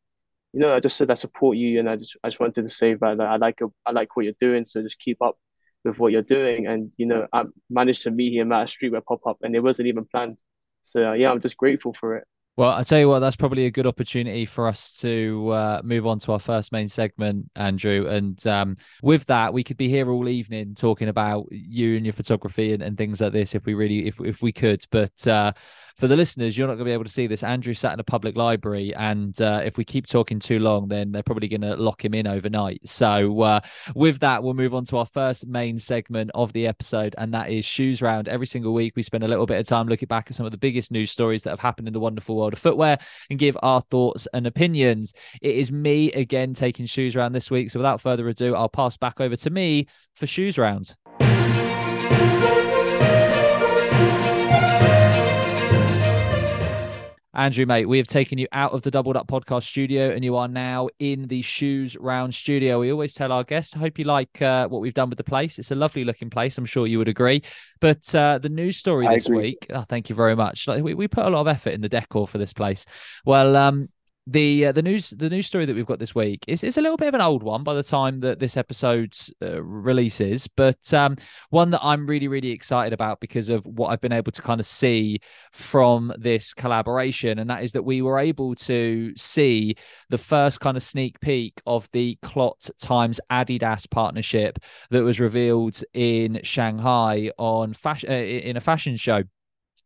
[0.52, 2.70] you know I just said I support you, and I just I just wanted to
[2.70, 5.36] say that, I like I like what you're doing, so just keep up
[5.84, 6.66] with what you're doing.
[6.66, 9.60] And you know I managed to meet him at a streetwear pop up, and it
[9.60, 10.38] wasn't even planned.
[10.84, 12.24] So uh, yeah, I'm just grateful for it.
[12.58, 16.08] Well, I tell you what, that's probably a good opportunity for us to uh, move
[16.08, 18.08] on to our first main segment, Andrew.
[18.08, 22.14] And um, with that, we could be here all evening talking about you and your
[22.14, 24.84] photography and, and things like this if we really, if if we could.
[24.90, 25.52] But uh,
[25.98, 27.42] for the listeners, you're not going to be able to see this.
[27.42, 31.10] Andrew sat in a public library, and uh, if we keep talking too long, then
[31.10, 32.80] they're probably going to lock him in overnight.
[32.88, 33.60] So, uh,
[33.96, 37.50] with that, we'll move on to our first main segment of the episode, and that
[37.50, 38.28] is Shoes Round.
[38.28, 40.52] Every single week, we spend a little bit of time looking back at some of
[40.52, 43.58] the biggest news stories that have happened in the wonderful world of footwear and give
[43.62, 45.14] our thoughts and opinions.
[45.42, 47.70] It is me again taking Shoes Round this week.
[47.70, 50.94] So, without further ado, I'll pass back over to me for Shoes Round.
[57.38, 60.34] Andrew, mate, we have taken you out of the Doubled Up podcast studio and you
[60.34, 62.80] are now in the Shoes Round studio.
[62.80, 65.24] We always tell our guests, I hope you like uh, what we've done with the
[65.24, 65.56] place.
[65.56, 66.58] It's a lovely looking place.
[66.58, 67.44] I'm sure you would agree.
[67.80, 69.38] But uh, the news story I this agree.
[69.38, 70.66] week, oh, thank you very much.
[70.66, 72.86] Like, we, we put a lot of effort in the decor for this place.
[73.24, 73.88] Well, um,
[74.30, 76.82] the uh, the news the news story that we've got this week is, is a
[76.82, 80.92] little bit of an old one by the time that this episode uh, releases, but
[80.92, 81.16] um,
[81.48, 84.60] one that I'm really really excited about because of what I've been able to kind
[84.60, 85.20] of see
[85.52, 89.76] from this collaboration, and that is that we were able to see
[90.10, 94.58] the first kind of sneak peek of the Clot times Adidas partnership
[94.90, 99.22] that was revealed in Shanghai on fashion uh, in a fashion show.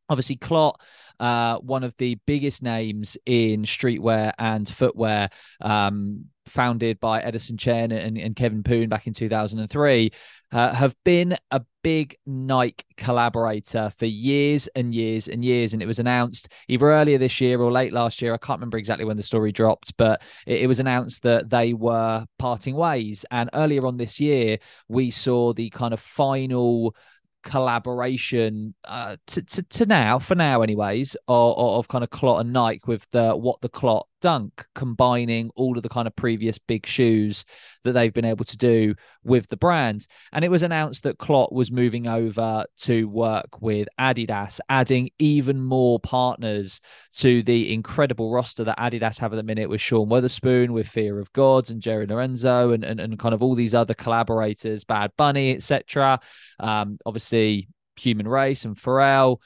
[0.09, 0.81] Obviously clot
[1.23, 7.93] uh, one of the biggest names in streetwear and footwear um, founded by edison chen
[7.93, 10.11] and, and kevin poon back in 2003
[10.53, 15.73] uh, have been a big nike collaborator for years and years and years.
[15.73, 18.35] And it was announced either earlier this year or late last year.
[18.35, 21.73] I can't remember exactly when the story dropped but it, it was announced that they
[21.73, 23.25] were parting ways.
[23.31, 24.59] And earlier on this year
[24.89, 26.95] we saw the kind of final
[27.43, 32.53] collaboration uh, to, to, to now, for now, anyways, of, of kind of Clot and
[32.53, 36.87] Nike with the what the Clot Dunk, combining all of the kind of previous big
[36.87, 37.45] shoes
[37.85, 38.95] that they've been able to do
[39.25, 40.07] with the brand.
[40.33, 45.61] And it was announced that Clot was moving over to work with Adidas, adding even
[45.61, 46.81] more partners
[47.17, 51.19] to the incredible roster that Adidas have at the minute with Sean Wotherspoon, with Fear
[51.19, 55.11] of Gods and Jerry Lorenzo, and, and, and kind of all these other collaborators, Bad
[55.19, 56.21] Bunny, etc.
[56.61, 59.39] Um, obviously, Human Race and Pharrell,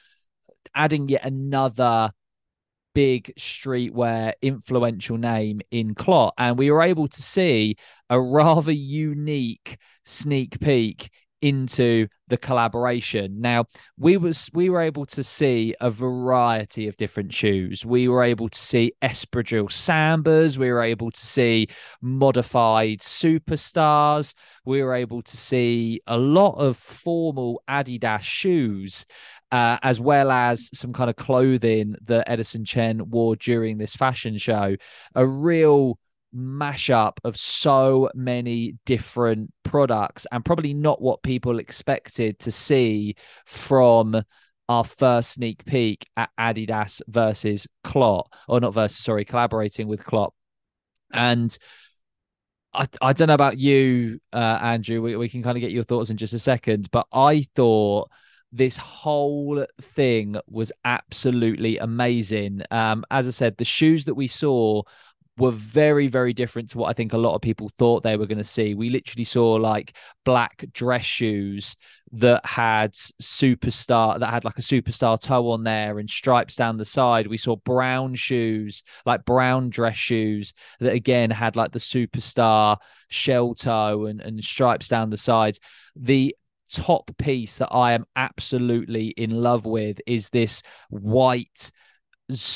[0.75, 2.13] adding yet another
[2.97, 6.33] big streetwear influential name in Clot.
[6.39, 7.77] And we were able to see
[8.09, 9.77] a rather unique
[10.07, 11.11] sneak peek
[11.43, 13.41] into the collaboration.
[13.43, 13.67] Now,
[13.99, 17.85] we was we were able to see a variety of different shoes.
[17.85, 20.57] We were able to see espadrille sambas.
[20.57, 21.69] We were able to see
[22.01, 24.35] modified superstars.
[24.65, 29.05] We were able to see a lot of formal Adidas shoes.
[29.53, 34.37] Uh, as well as some kind of clothing that Edison Chen wore during this fashion
[34.39, 34.77] show.
[35.15, 36.01] A real
[36.35, 43.15] mashup of so many different products and probably not what people expected to see
[43.47, 44.21] from
[44.69, 50.35] our first sneak peek at Adidas versus Clot, or not versus, sorry, collaborating with Clot.
[51.13, 51.57] And
[52.75, 55.01] I, I don't know about you, uh, Andrew.
[55.01, 58.11] We, we can kind of get your thoughts in just a second, but I thought
[58.53, 62.63] this whole thing was absolutely amazing.
[62.71, 64.83] Um, as I said, the shoes that we saw
[65.39, 68.27] were very, very different to what I think a lot of people thought they were
[68.27, 68.75] going to see.
[68.75, 69.95] We literally saw like
[70.25, 71.77] black dress shoes
[72.13, 76.87] that had superstar, that had like a superstar toe on there and stripes down the
[76.87, 77.27] side.
[77.27, 82.79] We saw brown shoes, like brown dress shoes that again had like the superstar
[83.09, 85.61] shell toe and, and stripes down the sides.
[85.97, 86.35] The
[86.71, 91.71] top piece that I am absolutely in love with is this white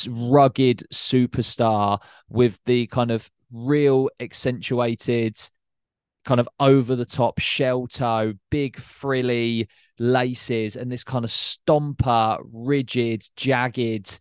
[0.08, 5.38] rugged superstar with the kind of real accentuated
[6.24, 12.38] kind of over the top shell toe big frilly laces and this kind of stomper
[12.52, 14.20] rigid jagged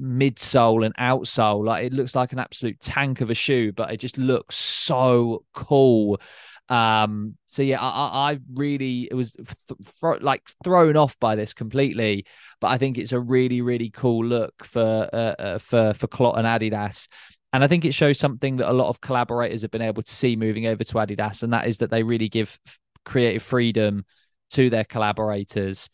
[0.00, 1.64] midsole and outsole.
[1.64, 5.44] Like it looks like an absolute tank of a shoe but it just looks so
[5.54, 6.20] cool
[6.68, 11.54] um, so yeah, I, I really it was th- th- like thrown off by this
[11.54, 12.26] completely,
[12.60, 16.38] but I think it's a really really cool look for uh, uh, for for Clot
[16.38, 17.08] and Adidas.
[17.54, 20.12] And I think it shows something that a lot of collaborators have been able to
[20.12, 22.58] see moving over to Adidas, and that is that they really give
[23.04, 24.04] creative freedom
[24.50, 25.88] to their collaborators.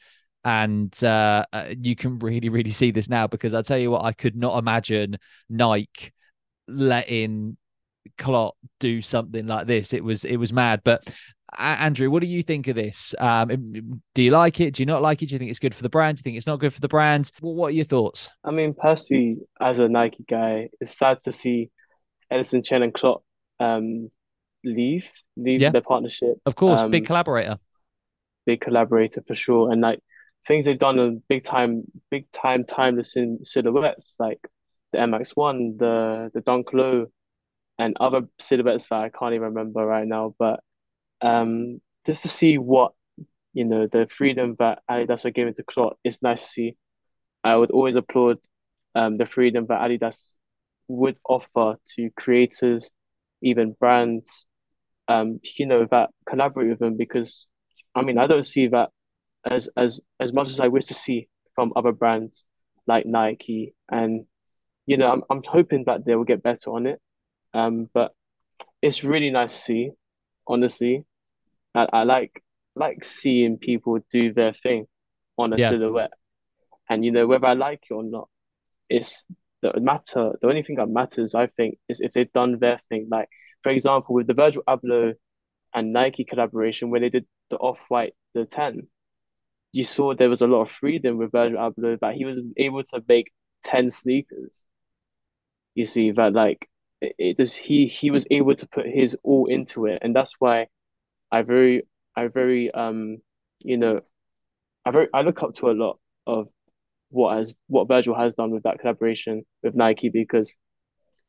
[0.44, 4.04] And uh, uh you can really, really see this now because I tell you what,
[4.04, 5.18] I could not imagine
[5.48, 6.12] Nike
[6.66, 7.56] letting
[8.18, 9.92] Clot do something like this.
[9.92, 10.80] It was it was mad.
[10.84, 11.12] But
[11.58, 13.14] Andrew, what do you think of this?
[13.18, 14.74] Um, do you like it?
[14.74, 15.28] Do you not like it?
[15.28, 16.16] Do you think it's good for the brand?
[16.16, 17.30] Do you think it's not good for the brand?
[17.40, 18.30] Well, what are your thoughts?
[18.44, 21.70] I mean, personally, as a Nike guy, it's sad to see
[22.30, 23.22] Edison Chen and Clot
[23.60, 24.10] um,
[24.64, 25.70] leave leave yeah.
[25.70, 26.36] their partnership.
[26.46, 27.58] Of course, um, big collaborator.
[28.46, 30.00] Big collaborator for sure, and like
[30.46, 34.40] things they've done on big time, big time timeless in silhouettes like
[34.92, 37.06] the MX One, the the Dunk Low,
[37.78, 40.34] and other silhouettes that I can't even remember right now.
[40.38, 40.60] But
[41.20, 42.92] um, just to see what
[43.52, 46.76] you know the freedom that Adidas are giving to Clot is nice to see.
[47.44, 48.38] I would always applaud
[48.94, 50.34] um, the freedom that Adidas
[50.88, 52.90] would offer to creators,
[53.42, 54.46] even brands,
[55.08, 57.46] um, you know, that collaborate with them because
[57.94, 58.90] I mean I don't see that
[59.44, 62.46] as as as much as I wish to see from other brands
[62.86, 64.26] like Nike and
[64.86, 67.00] you know I'm I'm hoping that they will get better on it
[67.54, 68.12] um, but
[68.82, 69.90] it's really nice to see,
[70.46, 71.04] honestly.
[71.74, 72.42] I, I like
[72.76, 74.86] like seeing people do their thing
[75.38, 75.70] on a yeah.
[75.70, 76.12] silhouette.
[76.88, 78.28] And you know, whether I like it or not,
[78.90, 79.24] it's
[79.62, 83.08] the matter the only thing that matters, I think, is if they've done their thing.
[83.10, 83.28] Like,
[83.62, 85.14] for example, with the Virgil Abloh
[85.72, 88.88] and Nike collaboration, where they did the off white the 10,
[89.72, 92.84] you saw there was a lot of freedom with Virgil Abloh that he was able
[92.84, 93.32] to make
[93.64, 94.54] 10 sneakers.
[95.74, 96.68] You see, that like
[97.00, 100.68] it does he he was able to put his all into it, and that's why
[101.32, 101.86] I very
[102.16, 103.18] I very um
[103.60, 104.00] you know
[104.84, 106.48] I very I look up to a lot of
[107.10, 110.54] what has what Virgil has done with that collaboration with Nike because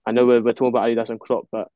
[0.05, 1.67] I know we're, we're talking about Adidas and Clot, but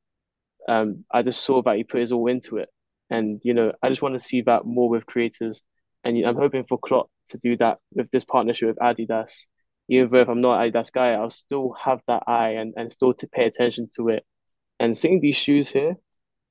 [0.68, 2.70] um I just saw that he put his all into it,
[3.10, 5.62] and you know I just want to see that more with creators,
[6.04, 9.32] and I'm hoping for Clot to do that with this partnership with Adidas
[9.90, 13.28] even if I'm not that guy, I'll still have that eye and, and still to
[13.28, 14.26] pay attention to it.
[14.80, 15.96] And seeing these shoes here,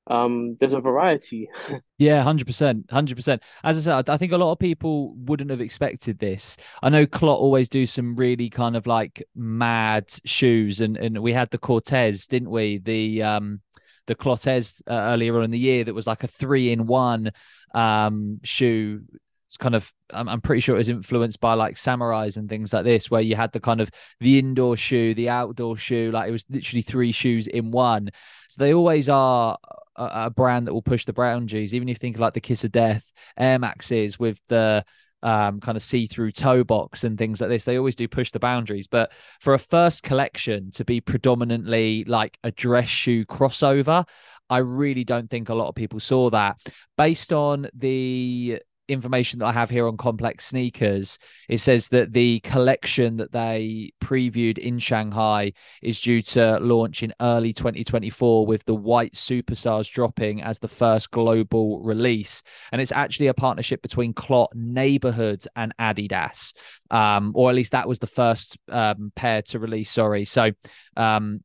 [0.07, 1.49] um, there's a variety.
[1.97, 3.41] yeah, hundred percent, hundred percent.
[3.63, 6.57] As I said, I think a lot of people wouldn't have expected this.
[6.81, 11.31] I know Clot always do some really kind of like mad shoes, and and we
[11.31, 12.79] had the Cortez, didn't we?
[12.79, 13.61] The um
[14.07, 17.31] the Clotez uh, earlier on in the year that was like a three in one
[17.75, 19.01] um shoe
[19.49, 22.71] it's kind of I'm, I'm pretty sure it was influenced by like samurais and things
[22.71, 23.89] like this where you had the kind of
[24.19, 28.11] the indoor shoe the outdoor shoe like it was literally three shoes in one
[28.47, 29.57] so they always are
[29.95, 32.63] a, a brand that will push the boundaries even if you think like the kiss
[32.63, 34.85] of death air maxes with the
[35.21, 37.65] um, kind of see-through toe box and things like this.
[37.65, 38.87] They always do push the boundaries.
[38.87, 44.07] But for a first collection to be predominantly like a dress shoe crossover,
[44.49, 46.57] I really don't think a lot of people saw that.
[46.97, 52.39] Based on the information that I have here on Complex Sneakers, it says that the
[52.41, 58.75] collection that they previewed in Shanghai is due to launch in early 2024 with the
[58.75, 62.43] white superstars dropping as the first global release.
[62.71, 66.53] And it's actually a partnership between Clot Neighborhood and Adidas.
[66.91, 69.91] Um, or at least that was the first um, pair to release.
[69.91, 70.25] Sorry.
[70.25, 70.51] So
[70.97, 71.41] um,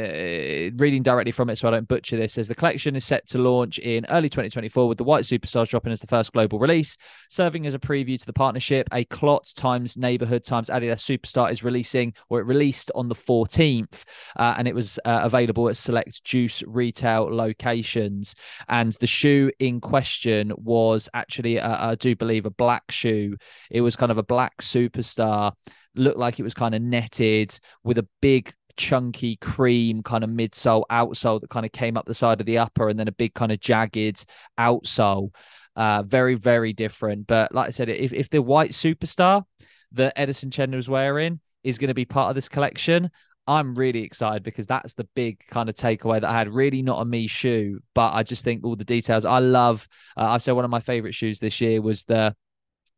[0.00, 3.26] uh, reading directly from it so I don't butcher this, says the collection is set
[3.28, 6.96] to launch in early 2024 with the White Superstars dropping as the first global release.
[7.28, 11.62] Serving as a preview to the partnership, a Clot times Neighborhood times Adidas Superstar is
[11.62, 14.02] releasing, or it released on the 14th,
[14.36, 18.34] uh, and it was uh, available at select Juice retail locations.
[18.68, 23.36] And the shoe in question was actually, uh, I do believe, a black shoe.
[23.70, 25.52] It was kind of a black Superstar
[25.94, 30.84] looked like it was kind of netted with a big chunky cream kind of midsole
[30.90, 33.34] outsole that kind of came up the side of the upper and then a big
[33.34, 34.24] kind of jagged
[34.58, 35.34] outsole.
[35.76, 37.26] Uh, very, very different.
[37.26, 39.44] But like I said, if, if the white superstar
[39.92, 43.10] that Edison Chen was wearing is going to be part of this collection,
[43.46, 46.54] I'm really excited because that's the big kind of takeaway that I had.
[46.54, 49.26] Really not a me shoe, but I just think all the details.
[49.26, 49.86] I love.
[50.16, 52.34] Uh, I've said one of my favorite shoes this year was the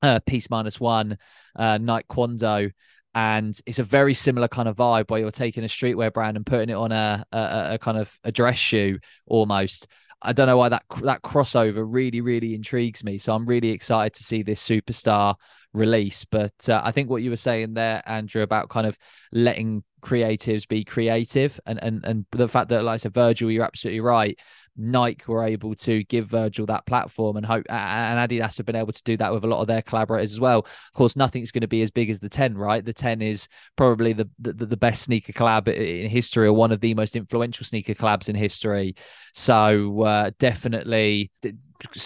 [0.02, 1.18] uh, Peace Minus One
[1.56, 2.70] uh, Nike Kwondo
[3.14, 6.46] and it's a very similar kind of vibe where you're taking a streetwear brand and
[6.46, 9.86] putting it on a, a, a kind of a dress shoe almost.
[10.22, 13.18] I don't know why that that crossover really really intrigues me.
[13.18, 15.34] So I'm really excited to see this superstar
[15.72, 16.24] release.
[16.24, 18.96] But uh, I think what you were saying there, Andrew, about kind of
[19.32, 23.64] letting creatives be creative and and and the fact that like I said, Virgil, you're
[23.64, 24.38] absolutely right.
[24.76, 28.92] Nike were able to give Virgil that platform and hope and Adidas have been able
[28.92, 30.60] to do that with a lot of their collaborators as well.
[30.60, 32.82] Of course, nothing's going to be as big as the 10, right?
[32.82, 36.80] The 10 is probably the the, the best sneaker collab in history or one of
[36.80, 38.96] the most influential sneaker collabs in history.
[39.34, 41.30] So uh, definitely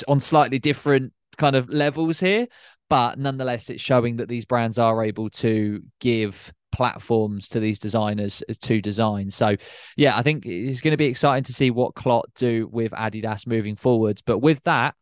[0.08, 2.46] on slightly different kind of levels here,
[2.88, 8.42] but nonetheless, it's showing that these brands are able to give platforms to these designers
[8.60, 9.30] to design.
[9.30, 9.56] So,
[9.96, 13.46] yeah, I think it's going to be exciting to see what Clot do with Adidas
[13.46, 14.20] moving forwards.
[14.20, 14.94] But with that,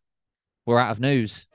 [0.67, 1.47] we're out of news.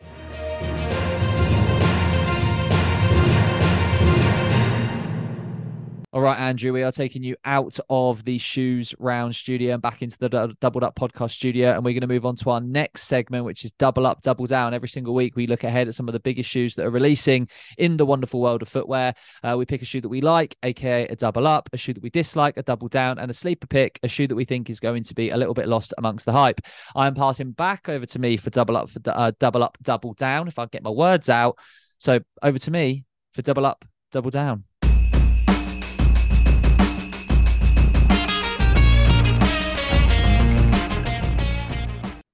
[6.19, 10.01] All right, Andrew, we are taking you out of the shoes round studio and back
[10.01, 11.71] into the D- Doubled Up podcast studio.
[11.71, 14.45] And we're going to move on to our next segment, which is Double Up, Double
[14.45, 14.73] Down.
[14.73, 17.47] Every single week, we look ahead at some of the biggest shoes that are releasing
[17.77, 19.13] in the wonderful world of footwear.
[19.41, 22.03] Uh, we pick a shoe that we like, aka a double up, a shoe that
[22.03, 24.81] we dislike, a double down, and a sleeper pick, a shoe that we think is
[24.81, 26.59] going to be a little bit lost amongst the hype.
[26.97, 30.13] I am passing back over to me for Double Up, for uh, Double Up, Double
[30.15, 31.57] Down, if I get my words out.
[31.97, 34.65] So over to me for Double Up, Double Down.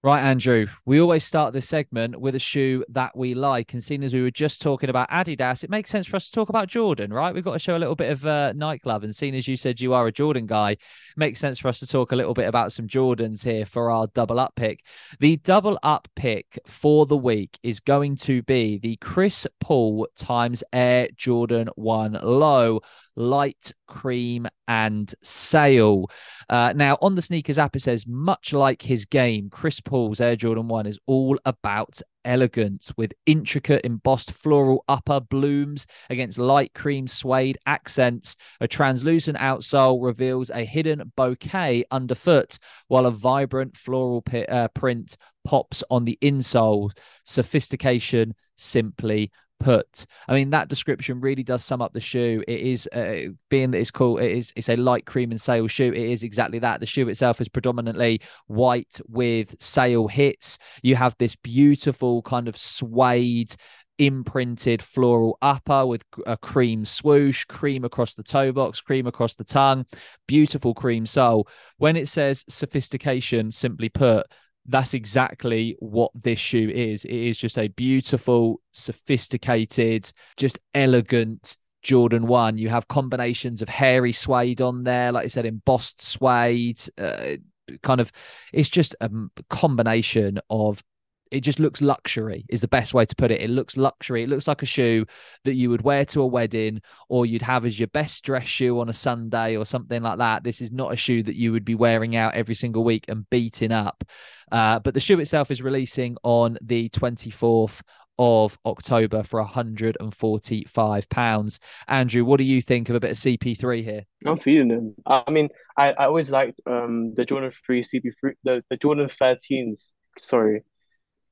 [0.05, 3.73] Right, Andrew, we always start this segment with a shoe that we like.
[3.73, 6.31] And seeing as we were just talking about Adidas, it makes sense for us to
[6.31, 7.33] talk about Jordan, right?
[7.33, 9.03] We've got to show a little bit of uh, Nike love.
[9.03, 10.77] And seeing as you said you are a Jordan guy,
[11.17, 14.05] makes sense for us to talk a little bit about some Jordans here for our
[14.05, 14.85] double up pick.
[15.19, 20.63] The double up pick for the week is going to be the Chris Paul times
[20.71, 22.81] Air Jordan 1 Low
[23.15, 26.09] light cream and sail.
[26.49, 30.35] Uh, now, on the sneakers app, it says, much like his game, Chris Paul's Air
[30.35, 37.07] Jordan 1 is all about elegance with intricate embossed floral upper blooms against light cream
[37.07, 38.35] suede accents.
[38.59, 42.57] A translucent outsole reveals a hidden bouquet underfoot,
[42.87, 46.89] while a vibrant floral p- uh, print pops on the insole.
[47.23, 50.05] Sophistication simply put.
[50.27, 52.43] I mean, that description really does sum up the shoe.
[52.47, 55.67] It is uh, being that it's called it is it's a light cream and sail
[55.67, 55.91] shoe.
[55.91, 56.79] It is exactly that.
[56.79, 60.57] The shoe itself is predominantly white with sail hits.
[60.81, 63.55] You have this beautiful kind of suede
[63.97, 69.43] imprinted floral upper with a cream swoosh, cream across the toe box, cream across the
[69.43, 69.85] tongue,
[70.27, 71.47] beautiful cream sole.
[71.77, 74.27] When it says sophistication, simply put,
[74.67, 77.05] that's exactly what this shoe is.
[77.05, 82.57] It is just a beautiful, sophisticated, just elegant Jordan 1.
[82.57, 86.81] You have combinations of hairy suede on there, like I said, embossed suede.
[86.97, 87.37] Uh,
[87.83, 88.11] kind of,
[88.51, 89.09] it's just a
[89.49, 90.83] combination of
[91.31, 94.29] it just looks luxury is the best way to put it it looks luxury it
[94.29, 95.05] looks like a shoe
[95.43, 98.79] that you would wear to a wedding or you'd have as your best dress shoe
[98.79, 101.65] on a sunday or something like that this is not a shoe that you would
[101.65, 104.03] be wearing out every single week and beating up
[104.51, 107.81] uh, but the shoe itself is releasing on the 24th
[108.17, 111.59] of October for 145 pounds.
[111.87, 114.05] Andrew, what do you think of a bit of CP3 here?
[114.25, 114.95] I'm feeling them.
[115.05, 119.91] I mean, I, I always liked um the Jordan 3 CP3 the, the Jordan 13s.
[120.17, 120.63] Sorry,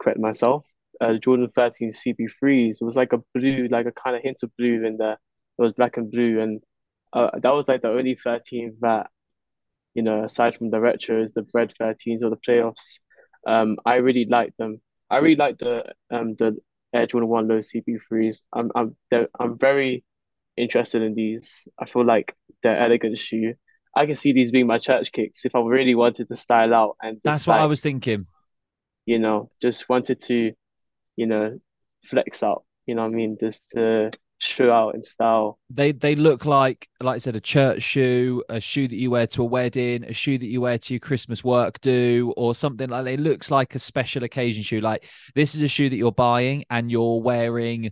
[0.03, 0.65] correct myself.
[1.01, 2.77] uh, Jordan 13 CP3s.
[2.81, 5.13] It was like a blue, like a kind of hint of blue in there.
[5.57, 6.61] It was black and blue, and
[7.13, 9.09] uh, that was like the only 13 that
[9.93, 12.99] you know, aside from the retros, the bread 13s or the playoffs,
[13.45, 14.81] um, I really like them.
[15.09, 16.57] I really like the um the
[16.93, 18.43] Air Jordan One Low CP3s.
[18.53, 18.95] I'm I'm
[19.39, 20.03] I'm very
[20.57, 21.67] interested in these.
[21.79, 23.53] I feel like they're elegant shoe.
[23.95, 26.97] I can see these being my church kicks if I really wanted to style out
[27.01, 28.25] and That's what like, I was thinking.
[29.05, 30.53] You know, just wanted to,
[31.15, 31.59] you know,
[32.09, 32.65] flex out.
[32.85, 33.37] You know I mean?
[33.39, 34.11] Just to
[34.43, 35.59] shoe out in style.
[35.69, 39.27] They they look like like I said a church shoe, a shoe that you wear
[39.27, 42.89] to a wedding, a shoe that you wear to your Christmas work do, or something
[42.89, 43.07] like.
[43.07, 44.81] It looks like a special occasion shoe.
[44.81, 47.91] Like this is a shoe that you're buying and you're wearing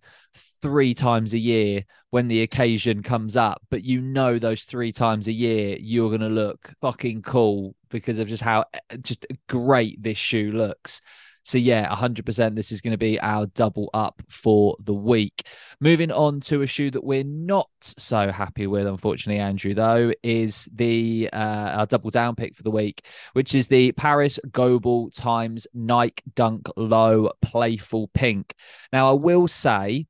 [0.62, 5.28] three times a year when the occasion comes up, but you know those three times
[5.28, 10.18] a year you're to look fucking cool because of just how eh, just great this
[10.18, 11.02] shoe looks.
[11.44, 15.48] So yeah, 100% this is going to be our double up for the week.
[15.80, 20.68] Moving on to a shoe that we're not so happy with, unfortunately, Andrew, though, is
[20.74, 25.68] the uh, our double down pick for the week, which is the Parris Goebel times
[25.74, 28.54] Nike Dunk Low Playful Pink.
[28.94, 30.08] Now, I will say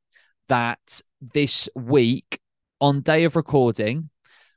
[0.50, 1.02] that
[1.34, 2.40] this week
[2.82, 4.10] on day of recording,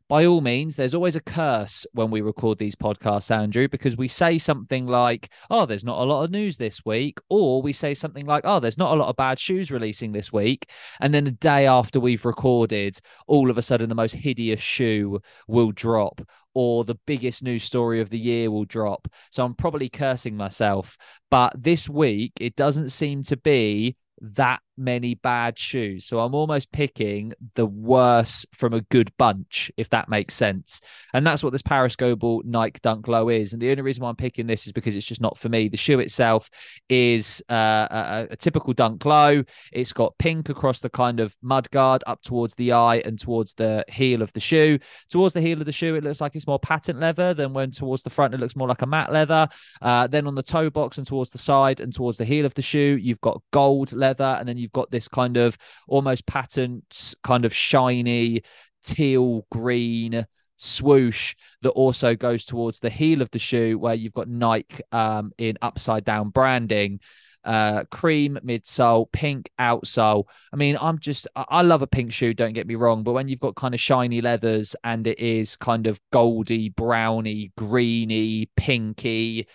[0.08, 4.06] by all means, there's always a curse when we record these podcasts, Andrew, because we
[4.06, 7.94] say something like, oh, there's not a lot of news this week, or we say
[7.94, 10.68] something like, oh, there's not a lot of bad shoes releasing this week.
[11.00, 15.20] And then a day after we've recorded, all of a sudden the most hideous shoe
[15.48, 16.20] will drop,
[16.52, 19.08] or the biggest news story of the year will drop.
[19.30, 20.98] So I'm probably cursing myself.
[21.30, 26.04] But this week, it doesn't seem to be that many bad shoes.
[26.04, 30.80] So I'm almost picking the worst from a good bunch, if that makes sense.
[31.12, 31.62] And that's what this
[31.96, 33.52] Goebel Nike Dunk Low is.
[33.52, 35.68] And the only reason why I'm picking this is because it's just not for me.
[35.68, 36.48] The shoe itself
[36.88, 39.44] is uh, a, a, typical Dunk Low.
[39.72, 43.54] It's got pink across the kind of mud guard up towards the eye and towards
[43.54, 44.78] the heel of the shoe.
[45.10, 47.70] Towards the heel of the shoe, it looks like it's more patent leather than when
[47.70, 49.48] towards the front, it looks more like a matte leather.
[49.82, 52.54] Uh, then on the toe box and towards the side and towards the heel of
[52.54, 54.36] the shoe, you've got gold leather.
[54.38, 58.42] And then you've got this kind of almost patent, kind of shiny
[58.84, 64.28] teal green swoosh that also goes towards the heel of the shoe where you've got
[64.28, 67.00] Nike um, in upside down branding.
[67.44, 70.24] Uh, cream midsole, pink outsole.
[70.50, 73.28] I mean, I'm just, I love a pink shoe, don't get me wrong, but when
[73.28, 79.46] you've got kind of shiny leathers and it is kind of goldy, browny, greeny, pinky,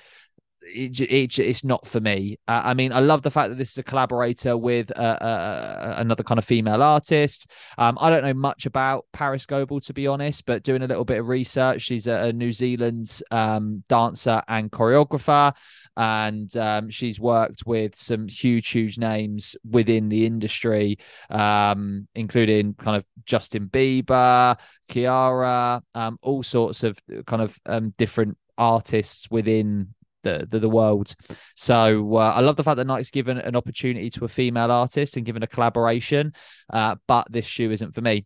[0.73, 2.37] it, it, it's not for me.
[2.47, 5.23] Uh, I mean, I love the fact that this is a collaborator with uh, uh,
[5.23, 7.49] uh, another kind of female artist.
[7.77, 11.05] Um, I don't know much about Parris Goebel, to be honest, but doing a little
[11.05, 15.53] bit of research, she's a, a New Zealand um, dancer and choreographer.
[15.97, 20.97] And um, she's worked with some huge, huge names within the industry,
[21.29, 24.57] um, including kind of Justin Bieber,
[24.89, 29.93] Ciara, um, all sorts of kind of um, different artists within
[30.23, 31.15] the the, the world.
[31.55, 35.17] So uh, I love the fact that Nike's given an opportunity to a female artist
[35.17, 36.33] and given a collaboration,
[36.71, 38.25] uh, but this shoe isn't for me.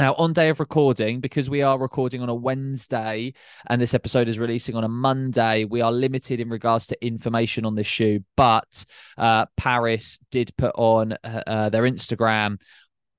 [0.00, 3.34] Now, on day of recording, because we are recording on a Wednesday
[3.68, 7.66] and this episode is releasing on a Monday, we are limited in regards to information
[7.66, 8.24] on this shoe.
[8.34, 8.86] But
[9.18, 12.56] uh, Parris did put on uh, uh their Instagram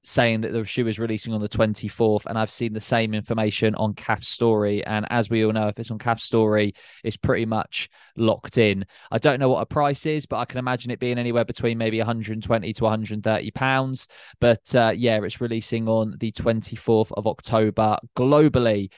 [0.04, 3.76] saying that the shoe is releasing on the 24th and i've seen the same information
[3.76, 4.84] on CAF story.
[4.86, 6.74] And as we all know if it's on CAF story
[7.04, 8.86] it's pretty much locked in.
[9.12, 11.78] I don't know what a price is but i can imagine it being anywhere between
[11.78, 14.08] maybe 120 to 130 pounds.
[14.40, 18.92] But uh, yeah it's releasing on the 24th of october globally.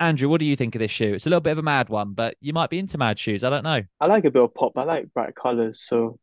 [0.00, 1.14] Andrew what do you think of this shoe?
[1.14, 3.42] It's a little bit of a mad one but you might be into mad shoes.
[3.42, 3.82] I don't know.
[4.00, 4.72] I like a bit of pop.
[4.76, 6.18] I like bright colors, so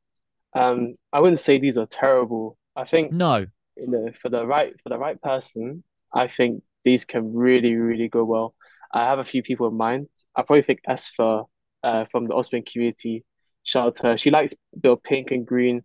[0.54, 2.58] um, I wouldn't say these are terrible.
[2.76, 3.48] I think no
[3.78, 8.10] you know, for the right for the right person, I think these can really, really
[8.10, 8.56] go well.
[8.94, 10.08] I have a few people in mind.
[10.36, 11.44] I probably think Esther
[11.84, 13.26] uh, from the Osprey community.
[13.64, 14.18] Shout out to her.
[14.18, 15.84] She likes of pink and green.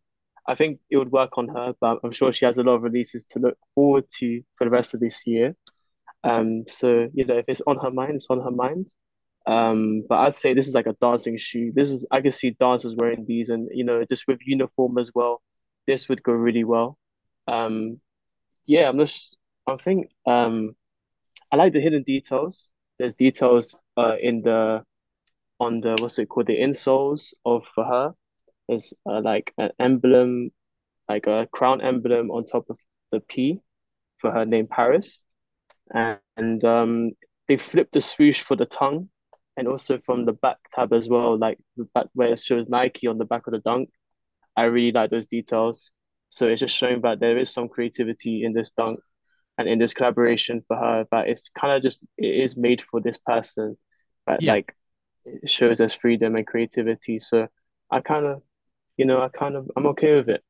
[0.49, 2.83] I think it would work on her, but I'm sure she has a lot of
[2.83, 5.57] releases to look forward to for the rest of this year.
[6.25, 8.91] Um, so you know, if it's on her mind, it's on her mind.
[9.47, 11.73] Um, but I'd say this is like a dancing shoe.
[11.75, 15.11] This is I can see dancers wearing these, and you know, just with uniform as
[15.15, 15.43] well.
[15.87, 16.99] This would go really well.
[17.47, 18.01] Um,
[18.67, 19.37] yeah, I'm just
[19.67, 20.77] I think um,
[21.53, 22.71] I like the hidden details.
[22.99, 24.85] There's details uh in the
[25.61, 28.15] on the what's it called the insoles of for her.
[28.69, 30.51] There's uh, like an emblem,
[31.09, 32.79] like a crown emblem on top of
[33.13, 33.61] the P
[34.19, 35.23] for her name Parris,
[35.95, 37.13] and, and um
[37.49, 39.09] they flipped the swoosh for the tongue,
[39.57, 43.07] and also from the back tab as well, like the back where it shows Nike
[43.07, 43.91] on the back of the dunk.
[44.57, 45.93] I really like those details.
[46.31, 49.01] So it's just showing that there is some creativity in this dunk
[49.59, 51.07] and in this collaboration for her.
[51.11, 53.77] That it's kind of just it is made for this person.
[54.27, 54.55] But Yeah.
[54.55, 54.75] like
[55.25, 57.19] it shows us freedom and creativity.
[57.19, 57.49] So
[57.91, 58.43] I kind of,
[58.97, 60.43] you know, I kind of I'm okay with it.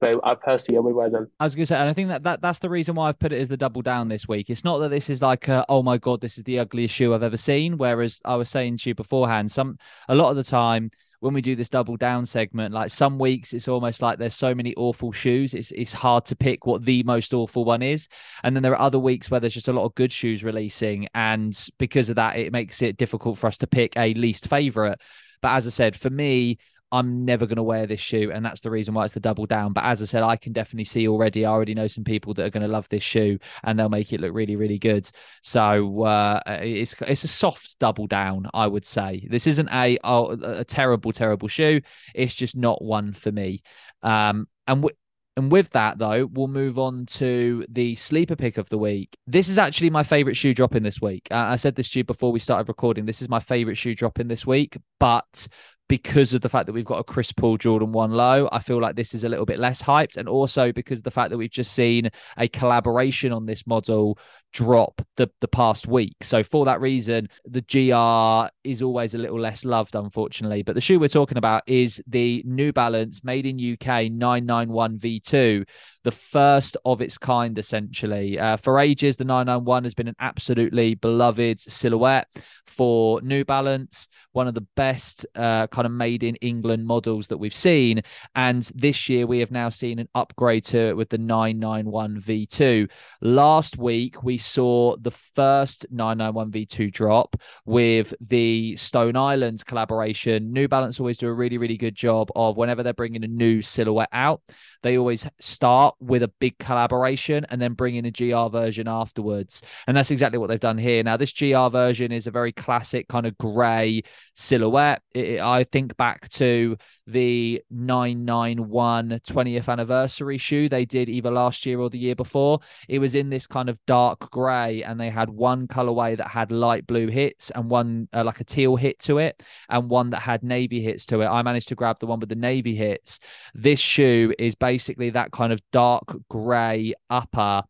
[0.00, 1.30] But I personally I would wear them.
[1.38, 3.32] I was gonna say, and I think that, that that's the reason why I've put
[3.32, 4.48] it as the double down this week.
[4.48, 7.12] It's not that this is like, a, oh my god, this is the ugliest shoe
[7.12, 7.76] I've ever seen.
[7.76, 10.90] Whereas I was saying to you beforehand, some a lot of the time
[11.20, 14.54] when we do this double down segment, like some weeks it's almost like there's so
[14.54, 18.08] many awful shoes, it's it's hard to pick what the most awful one is.
[18.42, 21.08] And then there are other weeks where there's just a lot of good shoes releasing,
[21.14, 25.00] and because of that, it makes it difficult for us to pick a least favorite.
[25.42, 26.58] But as I said, for me,
[26.92, 29.46] I'm never going to wear this shoe, and that's the reason why it's the double
[29.46, 29.72] down.
[29.72, 31.46] But as I said, I can definitely see already.
[31.46, 34.12] I already know some people that are going to love this shoe, and they'll make
[34.12, 35.08] it look really, really good.
[35.42, 39.26] So uh, it's it's a soft double down, I would say.
[39.30, 41.80] This isn't a oh, a terrible, terrible shoe.
[42.14, 43.62] It's just not one for me.
[44.02, 44.96] Um, and w-
[45.40, 49.16] and with that, though, we'll move on to the sleeper pick of the week.
[49.26, 51.28] This is actually my favorite shoe drop in this week.
[51.30, 53.06] Uh, I said this to you before we started recording.
[53.06, 55.48] This is my favorite shoe drop in this week, but
[55.88, 58.82] because of the fact that we've got a Chris Paul Jordan 1 low, I feel
[58.82, 60.18] like this is a little bit less hyped.
[60.18, 64.18] And also because of the fact that we've just seen a collaboration on this model
[64.52, 66.16] drop the, the past week.
[66.22, 70.62] So for that reason, the GR is always a little less loved, unfortunately.
[70.62, 75.66] But the shoe we're talking about is the New Balance made in UK 991 V2,
[76.02, 78.38] the first of its kind, essentially.
[78.38, 82.28] Uh, for ages, the 991 has been an absolutely beloved silhouette
[82.66, 87.38] for New Balance, one of the best uh, kind of made in England models that
[87.38, 88.02] we've seen.
[88.34, 92.90] And this year, we have now seen an upgrade to it with the 991 V2.
[93.20, 100.52] Last week, we saw the first 991 V2 drop with the Stone Island collaboration.
[100.52, 103.62] New Balance always do a really, really good job of whenever they're bringing a new
[103.62, 104.42] silhouette out,
[104.82, 109.62] they always start with a big collaboration and then bring in a GR version afterwards.
[109.86, 111.02] And that's exactly what they've done here.
[111.02, 114.02] Now, this GR version is a very classic kind of grey
[114.34, 115.02] silhouette.
[115.14, 116.76] It, I think back to
[117.06, 122.60] the 991 20th anniversary shoe they did either last year or the year before.
[122.88, 126.52] It was in this kind of dark grey, and they had one colorway that had
[126.52, 130.20] light blue hits and one uh, like a teal hit to it, and one that
[130.20, 131.26] had navy hits to it.
[131.26, 133.18] I managed to grab the one with the navy hits.
[133.54, 137.60] This shoe is basically that kind of dark grey upper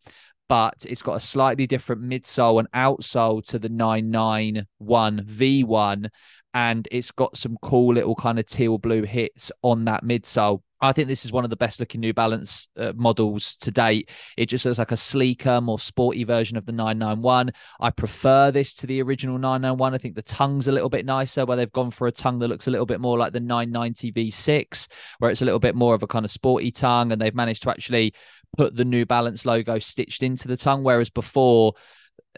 [0.50, 6.10] but it's got a slightly different midsole and outsole to the 991 V1
[6.52, 10.60] and it's got some cool little kind of teal blue hits on that midsole.
[10.80, 14.08] I think this is one of the best looking New Balance uh, models to date.
[14.36, 17.52] It just looks like a sleeker, more sporty version of the 991.
[17.80, 19.94] I prefer this to the original 991.
[19.94, 22.48] I think the tongue's a little bit nicer, where they've gone for a tongue that
[22.48, 25.94] looks a little bit more like the 990 V6, where it's a little bit more
[25.94, 28.14] of a kind of sporty tongue, and they've managed to actually
[28.56, 31.74] put the New Balance logo stitched into the tongue, whereas before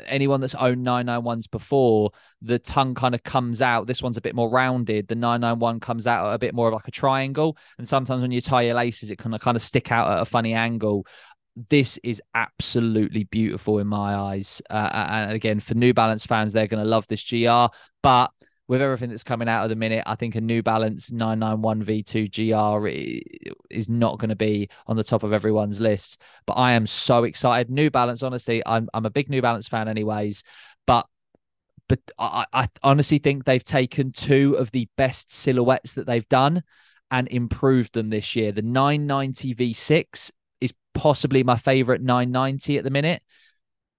[0.06, 3.86] anyone that's owned 991s before, the tongue kind of comes out.
[3.86, 5.08] This one's a bit more rounded.
[5.08, 7.56] The 991 comes out a bit more like a triangle.
[7.78, 10.24] And sometimes when you tie your laces, it can kind of stick out at a
[10.24, 11.06] funny angle.
[11.68, 14.62] This is absolutely beautiful in my eyes.
[14.70, 17.66] Uh, and again, for New Balance fans, they're going to love this GR.
[18.02, 18.30] But
[18.72, 22.30] with everything that's coming out at the minute, I think a New Balance 991 V2
[22.80, 22.88] GR
[23.68, 26.22] is not going to be on the top of everyone's list.
[26.46, 27.70] But I am so excited.
[27.70, 30.42] New Balance, honestly, I'm I'm a big New Balance fan, anyways.
[30.86, 31.06] But
[31.86, 36.62] but I, I honestly think they've taken two of the best silhouettes that they've done
[37.10, 38.52] and improved them this year.
[38.52, 40.30] The 990 V6
[40.62, 43.20] is possibly my favorite 990 at the minute.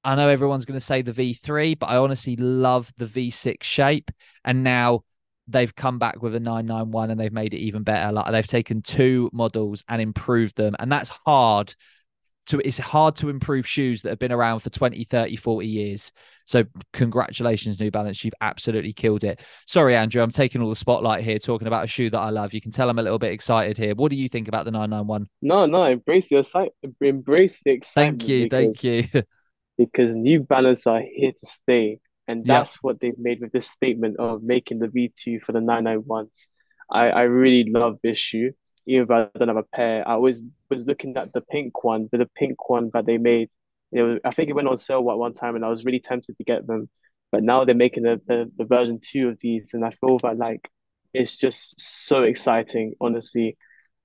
[0.03, 4.11] I know everyone's going to say the V3, but I honestly love the V6 shape.
[4.43, 5.03] And now
[5.47, 8.11] they've come back with a 991 and they've made it even better.
[8.11, 10.75] Like they've taken two models and improved them.
[10.79, 11.73] And that's hard
[12.47, 16.11] to it's hard to improve shoes that have been around for 20, 30, 40 years.
[16.45, 18.23] So congratulations, New Balance.
[18.23, 19.41] You've absolutely killed it.
[19.65, 22.53] Sorry, Andrew, I'm taking all the spotlight here talking about a shoe that I love.
[22.53, 23.95] You can tell I'm a little bit excited here.
[23.95, 25.29] What do you think about the 991?
[25.41, 28.21] No, no, embrace your site, embrace the excitement.
[28.21, 29.23] Thank you, because, thank you.
[29.77, 31.99] Because New Balance are here to stay.
[32.27, 32.47] And Yep.
[32.47, 36.47] that's what they've made with this statement of making the V2 for the 991s.
[36.91, 38.51] I, I really love this shoe.
[38.85, 42.07] Even if I don't have a pair, I always was looking at the pink one,
[42.11, 43.49] but the pink one that they made.
[43.91, 45.99] It was, I think it went on sale at one time and I was really
[45.99, 46.89] tempted to get them.
[47.31, 50.37] But now they're making the, the, the version two of these and I feel that
[50.37, 50.69] like
[51.13, 53.57] it's just so exciting, honestly.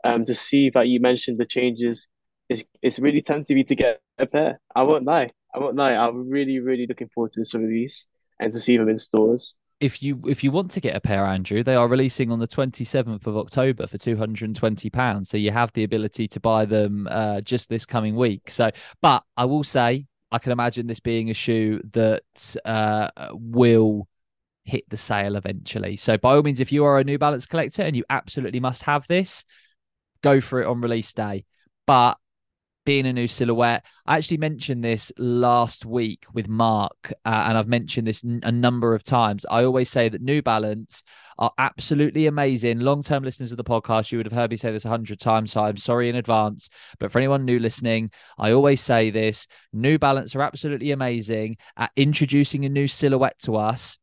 [0.05, 2.07] Um, to see that you mentioned the changes,
[2.49, 4.61] it's it's really tempting me to get a pair.
[4.75, 5.31] I won't lie.
[5.55, 5.95] I won't lie.
[5.95, 8.07] I'm really, really looking forward to this release
[8.39, 9.57] and to see them in stores.
[9.81, 12.49] if you if you want to get a pair, Andrew, they are releasing on the
[12.49, 15.31] 27th of October for 220 pounds.
[15.31, 18.51] So you have the ability to buy them uh, just this coming week.
[18.51, 18.71] So,
[19.01, 24.09] but I will say, I can imagine this being a shoe that uh, will
[24.65, 25.97] hit the sale eventually.
[25.97, 28.83] So by all means, if you are a New Balance collector and you absolutely must
[28.83, 29.45] have this,
[30.23, 31.45] go for it on release day.
[31.87, 32.19] But
[32.89, 33.85] being a new silhouette.
[34.07, 38.51] I actually mentioned this last week with Mark, uh, and I've mentioned this n- a
[38.51, 39.45] number of times.
[39.51, 41.03] I always say that New Balance
[41.39, 42.81] are absolutely amazing.
[42.81, 45.21] Long term listeners of the podcast, you would have heard me say this a hundred
[45.21, 46.71] times, so I'm sorry in advance.
[46.99, 51.91] But for anyone new listening, I always say this New Balance are absolutely amazing at
[51.95, 53.99] introducing a new silhouette to us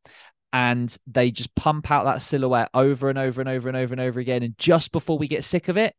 [0.54, 4.02] and they just pump out that silhouette over and over and over and over and
[4.02, 4.44] over again.
[4.44, 5.96] And just before we get sick of it,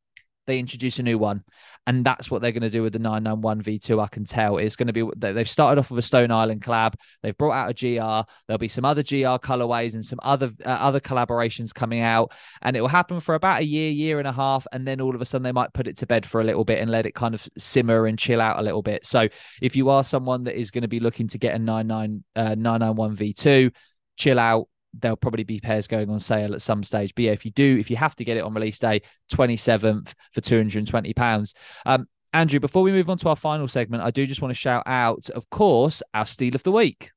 [0.47, 1.45] they introduce a new one.
[1.89, 4.03] And that's what they're going to do with the 991 V2.
[4.03, 6.95] I can tell it's going to be, they've started off with a Stone Island collab.
[7.23, 8.29] They've brought out a GR.
[8.47, 12.33] There'll be some other GR colorways and some other, uh, other collaborations coming out.
[12.63, 14.67] And it will happen for about a year, year and a half.
[14.73, 16.65] And then all of a sudden they might put it to bed for a little
[16.65, 19.07] bit and let it kind of simmer and chill out a little bit.
[19.07, 19.29] So
[19.63, 22.57] if you are someone that is going to be looking to get a 99, uh,
[22.57, 23.73] 991 V2,
[24.17, 24.69] chill out,
[25.01, 27.15] there'll probably be pairs going on sale at some stage.
[27.15, 30.13] But yeah, if you do, if you have to get it on release day, 27th
[30.33, 31.55] for 220 pounds.
[31.85, 34.59] Um, Andrew, before we move on to our final segment, I do just want to
[34.59, 37.11] shout out, of course, our Steal of the Week.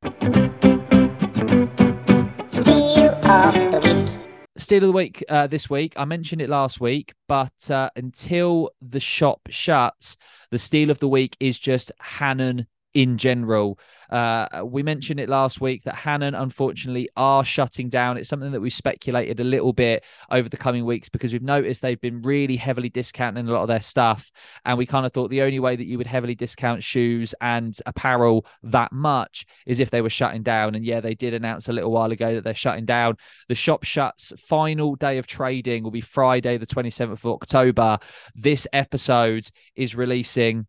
[2.52, 4.20] Steal of the week.
[4.58, 5.94] Steal of the Week uh, this week.
[5.98, 10.16] I mentioned it last week, but uh, until the shop shuts,
[10.52, 12.68] the Steal of the Week is just Hanon
[13.00, 13.80] in general.
[14.10, 18.18] Uh, we mentioned it last week that Hanon, unfortunately, are shutting down.
[18.18, 21.82] It's something that we've speculated a little bit over the coming weeks because we've noticed
[21.82, 24.30] they've been really heavily discounting a lot of their stuff.
[24.66, 27.78] And we kind of thought the only way that you would heavily discount shoes and
[27.86, 30.76] apparel that much is if they were shutting down.
[30.76, 33.16] And yeah, they did announce a little while ago that they're shutting down.
[33.48, 34.34] The shop shuts.
[34.38, 37.98] Final day of trading will be Friday, the 27th of October.
[38.36, 39.48] This episode
[39.78, 40.68] is releasing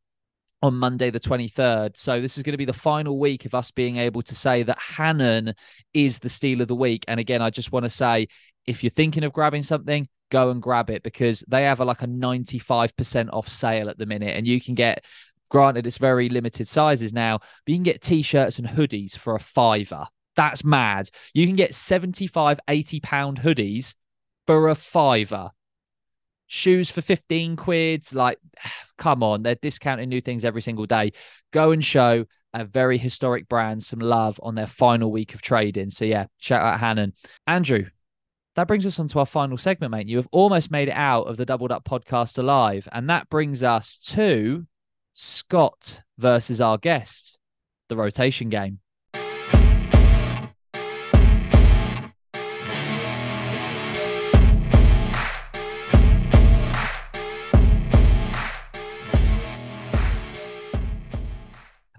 [0.63, 1.97] on Monday, the 23rd.
[1.97, 4.63] So this is going to be the final week of us being able to say
[4.63, 5.55] that Hanon
[5.95, 7.05] is the steal of the week.
[7.09, 8.29] And again, I just want to say
[8.67, 12.03] if you're thinking of grabbing something, go and grab it because they have a, like
[12.03, 14.37] a 95% off sale at the minute.
[14.37, 15.05] And you can get,
[15.49, 19.35] granted, it's very limited sizes now, but you can get t shirts and hoodies for
[19.35, 20.07] a fiver.
[20.37, 21.09] That's mad.
[21.35, 23.95] You can get 75, 80 pound hoodies
[24.47, 25.51] for a fiver
[26.51, 28.15] shoes for 15 quids.
[28.15, 28.39] Like,
[28.99, 31.13] come on, they're discounting new things every single day.
[31.53, 35.91] Go and show a very historic brand some love on their final week of trading.
[35.91, 37.13] So, yeah, shout out Hanon.
[37.47, 37.87] Andrew,
[38.57, 40.09] that brings us on to our final segment, mate.
[40.09, 42.89] You have almost made it out of the Doubled Up podcast alive.
[42.91, 44.67] And that brings us to
[45.15, 47.39] Scott versus our guest,
[47.89, 48.81] the rotation game.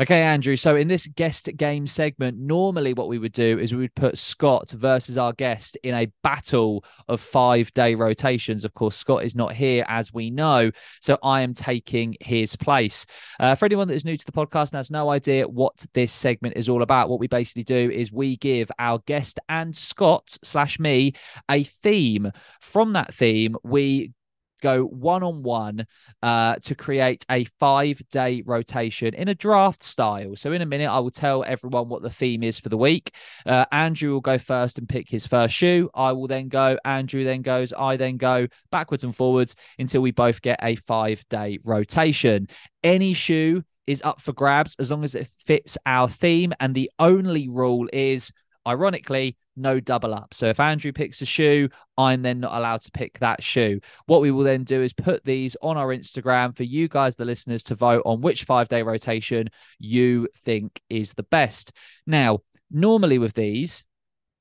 [0.02, 0.56] Okay, Andrew.
[0.56, 4.18] So in this guest game segment, normally what we would do is we would put
[4.18, 8.66] Scott versus our guest in a battle of five day rotations.
[8.66, 10.72] Of course, Scott is not here, as we know.
[11.02, 13.06] So I am taking his place.
[13.40, 16.12] Uh, for anyone that is new to the podcast and has no idea what this
[16.12, 20.36] segment is all about, what we basically do is we give our guest and Scott
[20.44, 21.14] slash me
[21.48, 22.32] a theme.
[22.60, 24.14] From that theme, we
[24.62, 25.86] go one on one
[26.22, 30.36] to create a five day rotation in a draft style.
[30.36, 33.14] So, in a minute, I will tell everyone what the theme is for the week.
[33.46, 35.90] Uh, Andrew will go first and pick his first shoe.
[35.94, 36.78] I will then go.
[36.86, 37.74] Andrew then goes.
[37.74, 42.48] I then go backwards and forwards until we both get a five day rotation.
[42.84, 46.54] Any shoe is up for grabs as long as it fits our theme.
[46.60, 48.32] And the only rule is,
[48.68, 50.34] ironically, no double up.
[50.34, 53.80] So if Andrew picks a shoe, I'm then not allowed to pick that shoe.
[54.06, 57.26] What we will then do is put these on our Instagram for you guys, the
[57.26, 59.50] listeners, to vote on which five day rotation
[59.80, 61.72] you think is the best.
[62.06, 62.40] Now,
[62.70, 63.86] normally with these,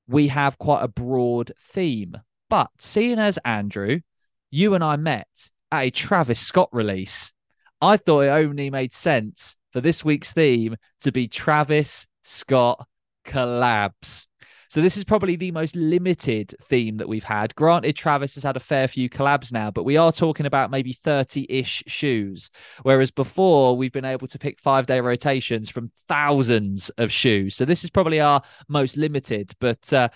[0.07, 2.17] we have quite a broad theme,
[2.49, 3.99] but seeing as Andrew,
[4.49, 7.31] you and I met at a Travis Scott release,
[7.79, 12.85] I thought it only made sense for this week's theme to be Travis Scott
[13.25, 14.27] collabs.
[14.71, 17.53] So this is probably the most limited theme that we've had.
[17.55, 20.93] Granted, Travis has had a fair few collabs now, but we are talking about maybe
[20.93, 22.49] 30-ish shoes.
[22.83, 27.53] Whereas before we've been able to pick five-day rotations from thousands of shoes.
[27.53, 29.51] So this is probably our most limited.
[29.59, 30.07] But uh,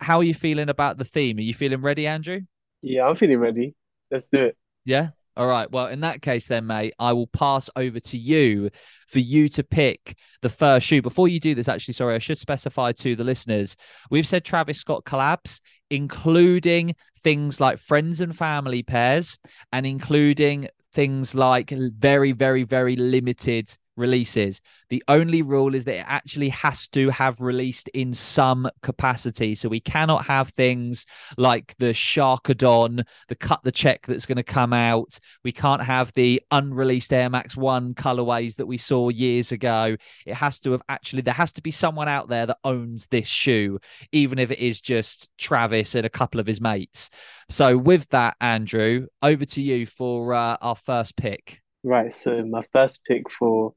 [0.00, 1.38] how are you feeling about the theme?
[1.38, 2.40] Are you feeling ready, Andrew?
[2.82, 3.76] Yeah, I'm feeling ready.
[4.10, 4.56] Let's do it.
[4.84, 5.10] Yeah.
[5.36, 5.70] All right.
[5.70, 8.70] Well, in that case, then, mate, I will pass over to you
[9.08, 11.02] for you to pick the first shoe.
[11.02, 13.76] Before you do this, actually, sorry, I should specify to the listeners
[14.10, 19.38] we've said Travis Scott collabs, including things like friends and family pairs,
[19.72, 24.60] and including things like very, very, very limited releases.
[24.88, 29.54] The only rule is that it actually has to have released in some capacity.
[29.54, 34.42] So we cannot have things like the Sharkadon, the cut the check that's going to
[34.42, 35.18] come out.
[35.44, 39.96] We can't have the unreleased Air Max 1 colorways that we saw years ago.
[40.26, 43.28] It has to have actually, there has to be someone out there that owns this
[43.28, 43.78] shoe,
[44.12, 47.10] even if it is just Travis and a couple of his mates.
[47.50, 51.60] So with that, Andrew, over to you for uh, our first pick.
[51.82, 53.74] Right, so my first pick for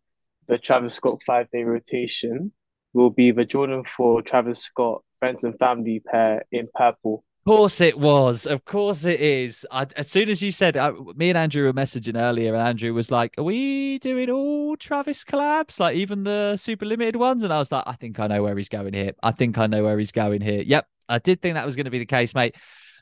[0.47, 2.51] the Travis Scott five day rotation
[2.93, 7.23] will be the Jordan 4 Travis Scott friends and family pair in purple.
[7.45, 8.45] Of course it was.
[8.45, 9.65] Of course it is.
[9.69, 12.93] I, as soon as you said, I, me and Andrew were messaging earlier, and Andrew
[12.93, 17.51] was like, "Are we doing all Travis collabs, like even the super limited ones?" And
[17.51, 19.11] I was like, "I think I know where he's going here.
[19.21, 21.85] I think I know where he's going here." Yep, I did think that was going
[21.85, 22.55] to be the case, mate.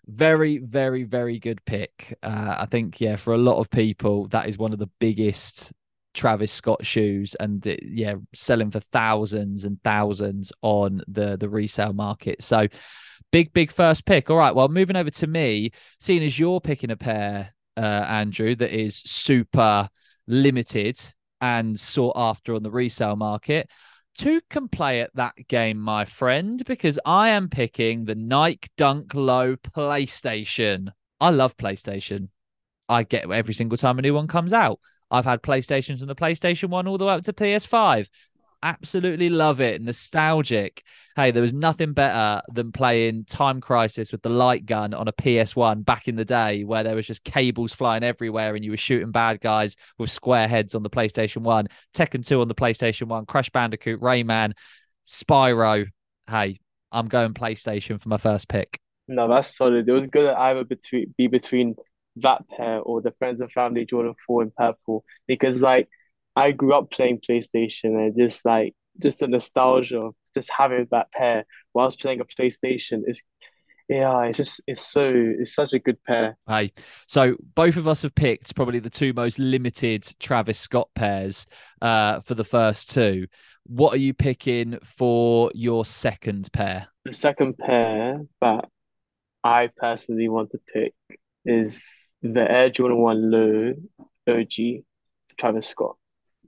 [0.08, 2.18] Very, very, very good pick.
[2.24, 5.72] Uh, I think, yeah, for a lot of people, that is one of the biggest
[6.14, 11.94] Travis Scott shoes, and uh, yeah, selling for thousands and thousands on the the resale
[11.94, 12.42] market.
[12.44, 12.68] So,
[13.32, 14.30] big, big first pick.
[14.30, 18.56] All right, well, moving over to me, seeing as you're picking a pair, uh, Andrew,
[18.56, 19.90] that is super
[20.28, 21.00] limited
[21.40, 23.70] and sought after on the resale market.
[24.16, 29.14] Two can play at that game, my friend, because I am picking the Nike Dunk
[29.14, 30.90] Low PlayStation.
[31.20, 32.28] I love PlayStation.
[32.90, 34.80] I get every single time a new one comes out.
[35.12, 38.08] I've had PlayStations from the PlayStation 1 all the way up to PS5.
[38.64, 39.82] Absolutely love it.
[39.82, 40.84] Nostalgic.
[41.16, 45.14] Hey, there was nothing better than playing Time Crisis with the light gun on a
[45.14, 48.78] PS1 back in the day where there was just cables flying everywhere and you were
[48.78, 51.68] shooting bad guys with square heads on the PlayStation 1.
[51.94, 54.54] Tekken 2 on the PlayStation 1, Crash Bandicoot, Rayman,
[55.10, 55.88] Spyro.
[56.30, 56.60] Hey,
[56.92, 58.80] I'm going PlayStation for my first pick.
[59.08, 59.90] No, that's solid.
[59.90, 60.64] It was good to either
[61.18, 61.76] be between
[62.18, 65.88] that pair or the friends and family Jordan 4 in purple because like
[66.36, 71.12] I grew up playing PlayStation and just like just the nostalgia of just having that
[71.12, 73.22] pair whilst playing a PlayStation is
[73.92, 76.38] yeah, it's just it's so it's such a good pair.
[76.48, 76.72] Hey,
[77.08, 81.46] so both of us have picked probably the two most limited Travis Scott pairs
[81.82, 83.28] uh, for the first two.
[83.66, 86.88] What are you picking for your second pair?
[87.04, 88.66] The second pair that
[89.44, 90.94] I personally want to pick
[91.46, 91.84] is
[92.22, 93.74] the Air Jordan 1 Low
[94.28, 94.84] OG
[95.38, 95.96] Travis Scott.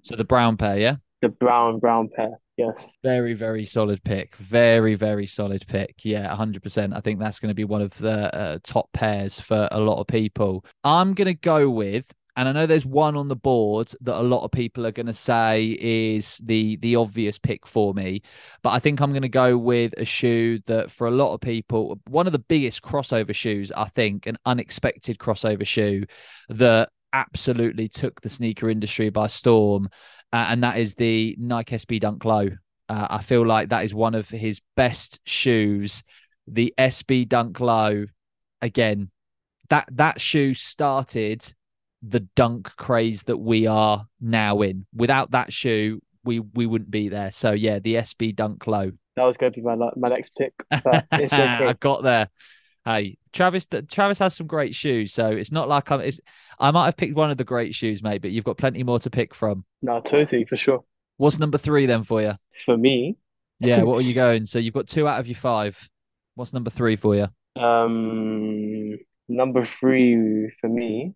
[0.02, 0.96] So the brown pair, yeah?
[1.22, 2.39] The brown, brown pair.
[2.58, 2.98] Yes.
[3.02, 4.36] Very, very solid pick.
[4.36, 5.96] Very, very solid pick.
[6.04, 6.96] Yeah, 100%.
[6.96, 10.00] I think that's going to be one of the uh, top pairs for a lot
[10.00, 10.64] of people.
[10.84, 14.23] I'm going to go with and I know there's one on the board that a
[14.23, 18.21] lot of people are going to say is the the obvious pick for me,
[18.63, 21.41] but I think I'm going to go with a shoe that for a lot of
[21.41, 26.05] people, one of the biggest crossover shoes, I think, an unexpected crossover shoe
[26.49, 29.89] that absolutely took the sneaker industry by storm,
[30.31, 32.49] uh, and that is the Nike SB Dunk Low.
[32.89, 36.03] Uh, I feel like that is one of his best shoes.
[36.47, 38.05] The SB Dunk Low,
[38.61, 39.11] again,
[39.69, 41.53] that that shoe started
[42.08, 44.86] the dunk craze that we are now in.
[44.93, 47.32] Without that shoe, we we wouldn't be there.
[47.32, 48.91] So yeah, the SB Dunk Low.
[49.16, 51.28] That was going to be my my next pick, but okay.
[51.32, 52.30] I got there.
[52.86, 53.68] Hey, Travis.
[53.89, 56.01] Travis has some great shoes, so it's not like I'm.
[56.01, 56.20] It's
[56.60, 58.99] I might have picked one of the great shoes, mate, but you've got plenty more
[58.99, 59.64] to pick from.
[59.82, 60.84] No, totally for sure.
[61.18, 62.34] What's number three then for you?
[62.66, 63.16] For me,
[63.60, 64.45] Yeah, what are you going?
[64.45, 65.88] So you've got two out of your five.
[66.36, 67.28] What's number three for you?
[67.56, 68.97] um,
[69.30, 71.14] number three for me,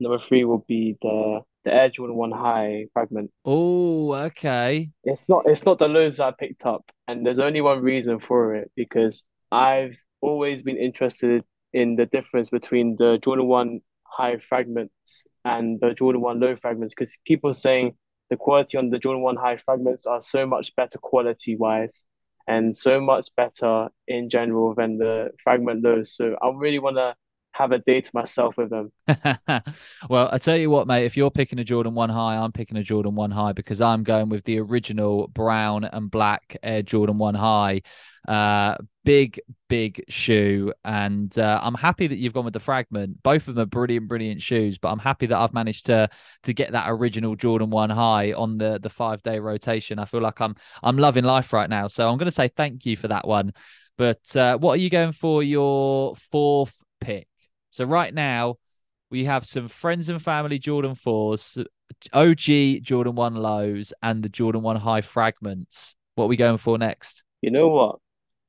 [0.00, 3.30] number three will be the the Air Jordan 1 High fragment.
[3.44, 4.90] Oh, okay.
[5.04, 8.20] It's not it's not the lows that I picked up, and there's only one reason
[8.20, 14.38] for it because I've always been interested in the difference between the Jordan 1 high
[14.38, 17.94] fragments and the Jordan 1 low fragments because people are saying
[18.30, 22.04] the quality on the Jordan 1 high fragments are so much better quality wise
[22.46, 26.14] and so much better in general than the fragment lows.
[26.14, 27.14] So I really want to
[27.58, 28.92] have a day to myself with them.
[30.08, 32.76] well, I tell you what, mate, if you're picking a Jordan 1 high, I'm picking
[32.76, 37.18] a Jordan 1 high because I'm going with the original brown and black Air Jordan
[37.18, 37.82] 1 high.
[38.28, 40.72] Uh, big, big shoe.
[40.84, 43.24] And uh, I'm happy that you've gone with the fragment.
[43.24, 46.08] Both of them are brilliant, brilliant shoes, but I'm happy that I've managed to
[46.44, 49.98] to get that original Jordan 1 high on the the five day rotation.
[49.98, 51.88] I feel like I'm I'm loving life right now.
[51.88, 53.52] So I'm going to say thank you for that one.
[53.96, 56.74] But uh, what are you going for your fourth?
[57.70, 58.56] So right now,
[59.10, 61.64] we have some friends and family Jordan 4s,
[62.12, 65.96] OG Jordan 1 lows, and the Jordan 1 high fragments.
[66.14, 67.22] What are we going for next?
[67.40, 67.96] You know what?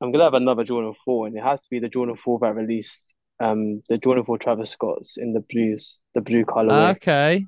[0.02, 2.56] I'm gonna have another Jordan 4, and it has to be the Jordan 4 that
[2.56, 3.04] released
[3.42, 6.96] um the Jordan 4 Travis Scott's in the blues, the blue colorway.
[6.96, 7.46] Okay.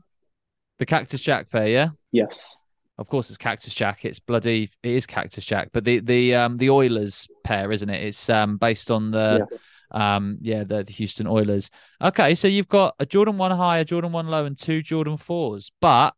[0.80, 1.89] The Cactus Jack pair, yeah?
[2.11, 2.60] Yes.
[2.98, 4.06] Of course it's Cactus Jack.
[4.06, 5.69] It's bloody it is Cactus Jack.
[5.72, 8.03] But the the um the Oilers pair, isn't it?
[8.03, 9.48] It's um based on the
[9.92, 11.70] um yeah, the, the Houston Oilers.
[12.02, 15.18] Okay, so you've got a Jordan 1 high, a Jordan 1 low, and two Jordan
[15.18, 15.72] 4s.
[15.80, 16.14] But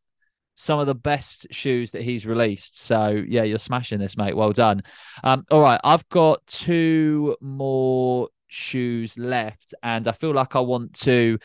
[0.56, 2.80] some of the best shoes that he's released.
[2.80, 4.36] So yeah, you're smashing this, mate.
[4.36, 4.82] Well done.
[5.24, 10.94] Um, all right, I've got two more shoes left, and I feel like I want
[11.02, 11.40] to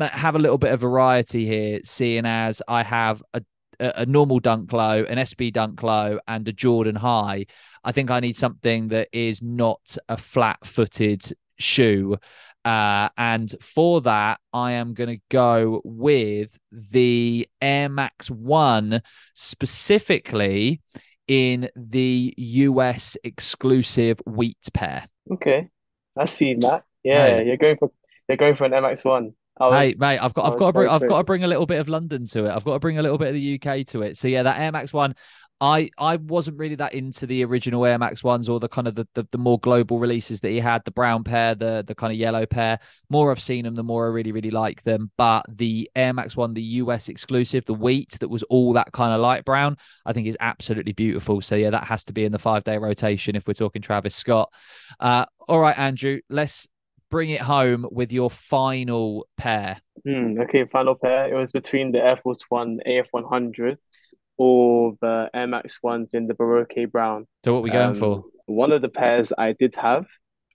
[0.00, 3.42] have a little bit of variety here, seeing as I have a
[3.80, 7.46] a a normal dunk low, an SB dunk low, and a Jordan high.
[7.84, 12.16] I think I need something that is not a flat footed shoe.
[12.64, 19.00] Uh, and for that, I am going to go with the Air Max 1,
[19.34, 20.80] specifically
[21.26, 25.06] in the US exclusive wheat pair.
[25.32, 25.68] Okay.
[26.16, 26.84] I see that.
[27.04, 27.46] Yeah, Hey.
[27.46, 27.92] you're going for
[28.28, 29.28] you're going for an MX1.
[29.28, 29.32] I
[29.66, 31.66] was, Hey, mate, I've got, I've got to bring, I've got to bring a little
[31.66, 32.50] bit of London to it.
[32.50, 34.16] I've got to bring a little bit of the UK to it.
[34.16, 35.14] So yeah, that Air Max one,
[35.60, 38.94] I, I wasn't really that into the original Air Max ones or the kind of
[38.94, 42.12] the, the, the more global releases that he had, the brown pair, the the kind
[42.12, 42.78] of yellow pair.
[43.10, 45.10] More I've seen them, the more I really really like them.
[45.16, 49.12] But the Air Max one, the US exclusive, the wheat that was all that kind
[49.12, 49.76] of light brown,
[50.06, 51.40] I think is absolutely beautiful.
[51.40, 54.14] So yeah, that has to be in the five day rotation if we're talking Travis
[54.14, 54.52] Scott.
[55.00, 56.68] Uh, all right, Andrew, let's
[57.10, 59.80] bring it home with your final pair.
[60.04, 61.32] Hmm, okay, final pair.
[61.32, 66.34] It was between the Air Force One AF100s or the Air Max ones in the
[66.34, 67.26] Baroque brown.
[67.44, 68.24] So what are we going Um, for?
[68.46, 70.06] One of the pairs I did have,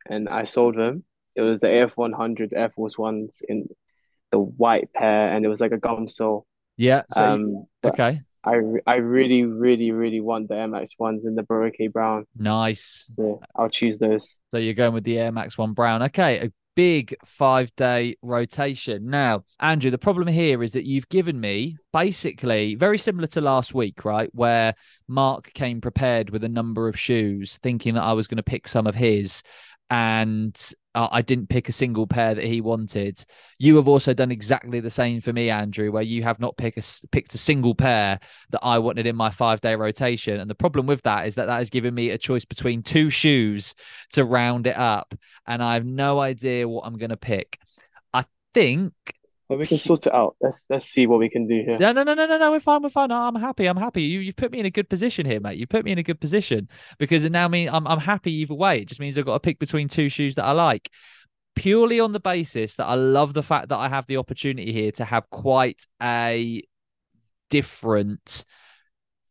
[0.10, 1.04] and I sold them.
[1.36, 3.68] It was the AF100 Air Force Ones in
[4.32, 6.46] the white pair, and it was like a gum sole.
[6.78, 7.04] Yeah.
[7.12, 8.22] So Um, but okay.
[8.46, 12.26] I I really, really, really want the Air Max ones in the Baroque brown.
[12.38, 13.12] Nice.
[13.16, 14.40] So I'll choose those.
[14.52, 16.04] So you're going with the Air Max One Brown.
[16.04, 19.10] Okay, a big five day rotation.
[19.10, 23.74] Now, Andrew, the problem here is that you've given me basically very similar to last
[23.74, 24.30] week, right?
[24.34, 24.74] Where
[25.08, 28.68] Mark came prepared with a number of shoes, thinking that I was going to pick
[28.68, 29.44] some of his,
[29.90, 30.60] and
[30.96, 33.24] uh, I didn't pick a single pair that he wanted.
[33.58, 36.78] You have also done exactly the same for me, Andrew, where you have not pick
[36.78, 38.20] a, picked a single pair
[38.52, 40.40] that I wanted in my five day rotation.
[40.40, 43.10] And the problem with that is that that has given me a choice between two
[43.10, 43.74] shoes
[44.12, 45.16] to round it up,
[45.48, 47.58] and I have no idea what I'm going to pick.
[48.14, 48.94] I think
[49.54, 50.36] But we can sort it out.
[50.42, 51.78] Let's let's see what we can do here.
[51.78, 52.52] no, no, no, no, no, no.
[52.52, 52.82] We're fine.
[52.82, 53.12] We're fine.
[53.12, 53.68] I'm happy.
[53.68, 54.02] I'm happy.
[54.02, 55.60] You you've put me in a good position here, mate.
[55.60, 56.68] You put me in a good position
[56.98, 58.80] because it now mean I'm I'm happy either way.
[58.80, 60.90] It just means I've got to pick between two shoes that I like.
[61.54, 64.92] Purely on the basis that I love the fact that I have the opportunity here
[64.94, 66.64] to have quite a
[67.52, 68.44] different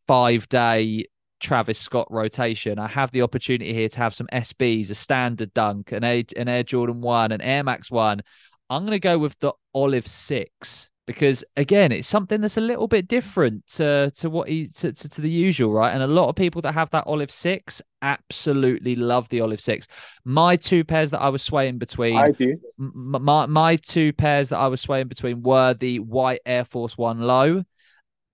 [0.07, 1.07] five day
[1.41, 2.79] Travis Scott rotation.
[2.79, 6.47] I have the opportunity here to have some SBs, a standard dunk, an Air, an
[6.47, 8.21] Air Jordan 1, an Air Max 1.
[8.69, 12.87] I'm going to go with the Olive 6 because again, it's something that's a little
[12.87, 15.93] bit different to to what he to, to, to the usual, right?
[15.93, 19.87] And a lot of people that have that Olive 6 absolutely love the Olive 6.
[20.23, 22.57] My two pairs that I was swaying between I do.
[22.77, 27.19] my my two pairs that I was swaying between were the white Air Force One
[27.21, 27.63] low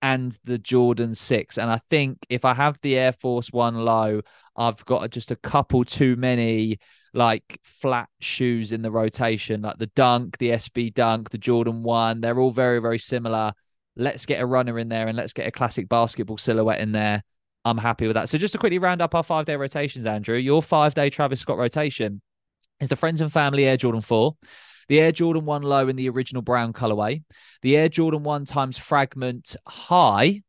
[0.02, 1.58] and the Jordan Six.
[1.58, 4.22] And I think if I have the Air Force One low,
[4.56, 6.78] I've got just a couple too many
[7.12, 12.20] like flat shoes in the rotation, like the Dunk, the SB Dunk, the Jordan One.
[12.20, 13.52] They're all very very similar.
[13.96, 17.22] Let's get a runner in there and let's get a classic basketball silhouette in there.
[17.64, 18.28] I'm happy with that.
[18.28, 21.40] So just to quickly round up our five day rotations, Andrew, your five day Travis
[21.40, 22.22] Scott rotation
[22.80, 24.34] is the Friends and Family Air Jordan 4,
[24.88, 27.22] the Air Jordan 1 low in the original brown colorway,
[27.62, 30.42] the Air Jordan 1 times fragment high,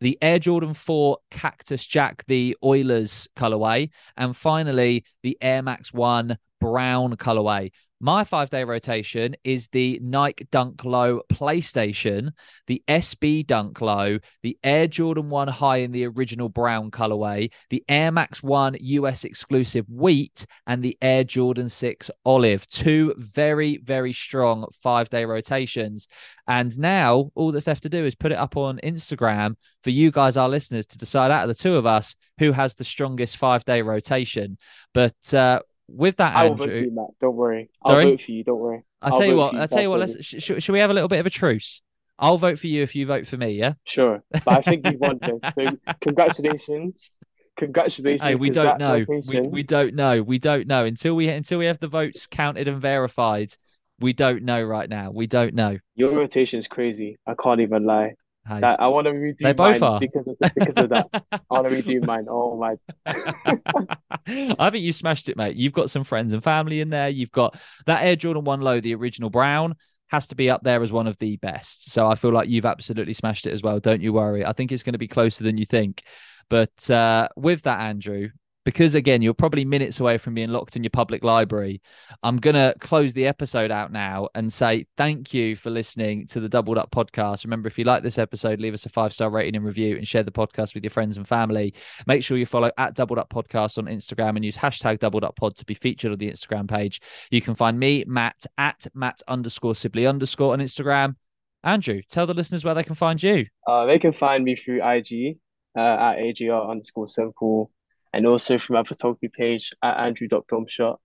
[0.00, 6.38] the Air Jordan 4 Cactus Jack, the Oilers colorway, and finally the Air Max 1
[6.60, 7.70] brown colorway.
[8.00, 12.30] My five day rotation is the Nike Dunk Low PlayStation,
[12.68, 17.82] the SB Dunk Low, the Air Jordan 1 High in the original brown colorway, the
[17.88, 22.68] Air Max 1 US exclusive wheat, and the Air Jordan 6 olive.
[22.68, 26.06] Two very, very strong five day rotations.
[26.46, 30.12] And now all that's left to do is put it up on Instagram for you
[30.12, 33.38] guys, our listeners, to decide out of the two of us who has the strongest
[33.38, 34.56] five day rotation.
[34.94, 37.08] But uh, with that, I will vote for Andrew, you, Matt.
[37.20, 37.70] Don't worry.
[37.86, 38.04] Sorry?
[38.04, 38.44] I'll vote for you.
[38.44, 38.84] Don't worry.
[39.00, 40.90] I'll I'll tell you what, I'll tell you what, let's, sh- sh- should we have
[40.90, 41.82] a little bit of a truce?
[42.18, 43.74] I'll vote for you if you vote for me, yeah?
[43.84, 44.22] Sure.
[44.30, 45.54] But I think you won this.
[45.54, 47.16] So congratulations.
[47.56, 48.22] Congratulations.
[48.22, 49.04] Hey, we don't know.
[49.08, 50.22] We, we don't know.
[50.22, 53.52] We don't know until we until we have the votes counted and verified.
[54.00, 55.10] We don't know right now.
[55.10, 55.78] We don't know.
[55.96, 57.18] Your rotation is crazy.
[57.26, 58.14] I can't even lie.
[58.48, 58.60] Hey.
[58.60, 60.00] Like, I want to redo They both mine are.
[60.00, 61.24] because of because of that.
[61.32, 62.26] I want to redo mine.
[62.28, 62.76] Oh my.
[64.58, 65.56] I think you smashed it, mate.
[65.56, 67.08] You've got some friends and family in there.
[67.08, 69.74] You've got that Air Jordan 1 Low, the original brown,
[70.08, 71.92] has to be up there as one of the best.
[71.92, 73.80] So I feel like you've absolutely smashed it as well.
[73.80, 74.44] Don't you worry.
[74.44, 76.02] I think it's going to be closer than you think.
[76.48, 78.30] But uh, with that, Andrew,
[78.68, 81.80] because again, you're probably minutes away from being locked in your public library,
[82.22, 86.38] I'm going to close the episode out now and say thank you for listening to
[86.38, 87.46] the Doubled Up podcast.
[87.46, 90.06] Remember, if you like this episode, leave us a five star rating and review and
[90.06, 91.72] share the podcast with your friends and family.
[92.06, 95.34] Make sure you follow at Doubled Up Podcast on Instagram and use hashtag Doubled Up
[95.34, 97.00] Pod to be featured on the Instagram page.
[97.30, 101.16] You can find me, Matt, at Matt underscore Sibley underscore on Instagram.
[101.64, 103.46] Andrew, tell the listeners where they can find you.
[103.66, 105.38] Uh, they can find me through IG
[105.74, 107.70] uh, at AJR underscore simple
[108.12, 110.96] and also from my photography page at Andrew.filmshot.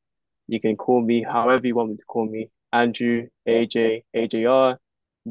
[0.48, 2.50] You can call me however you want me to call me.
[2.72, 4.78] Andrew, AJ, AJR,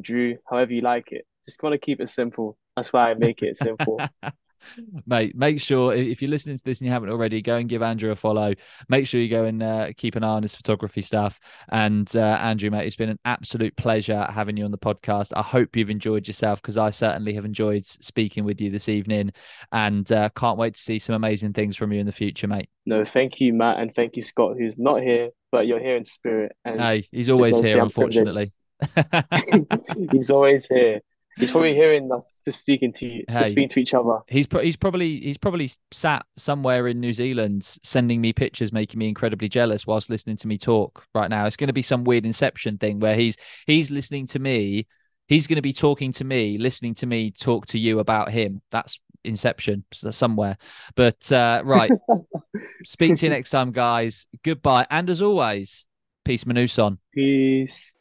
[0.01, 1.27] Drew, however you like it.
[1.45, 2.57] Just want to keep it simple.
[2.77, 4.07] That's why I make it simple.
[5.07, 7.83] Mate, make sure if you're listening to this and you haven't already, go and give
[7.83, 8.55] Andrew a follow.
[8.89, 11.39] Make sure you go and uh, keep an eye on his photography stuff.
[11.71, 15.33] And uh, Andrew, mate, it's been an absolute pleasure having you on the podcast.
[15.37, 19.33] I hope you've enjoyed yourself because I certainly have enjoyed speaking with you this evening,
[19.73, 22.69] and uh, can't wait to see some amazing things from you in the future, mate.
[22.87, 26.05] No, thank you, Matt, and thank you, Scott, who's not here, but you're here in
[26.05, 26.53] spirit.
[26.65, 28.53] And Hey, he's always here, unfortunately.
[30.13, 31.01] he's always here.
[31.37, 33.41] He's probably hearing us just speaking to you, Hey.
[33.41, 34.19] just speaking to each other.
[34.29, 38.99] He's pro- he's probably he's probably sat somewhere in New Zealand sending me pictures, making
[38.99, 41.47] me incredibly jealous whilst listening to me talk right now.
[41.47, 43.37] It's going to be some weird Inception thing where he's
[43.67, 44.87] he's listening to me,
[45.27, 48.61] he's going to be talking to me, listening to me talk to you about him.
[48.71, 50.59] That's Inception somewhere.
[50.97, 51.91] But uh, right,
[52.85, 54.27] speak to you next time, guys.
[54.43, 55.87] Goodbye, and as always,
[56.25, 56.99] peace, Manuson.
[57.15, 57.93] Peace.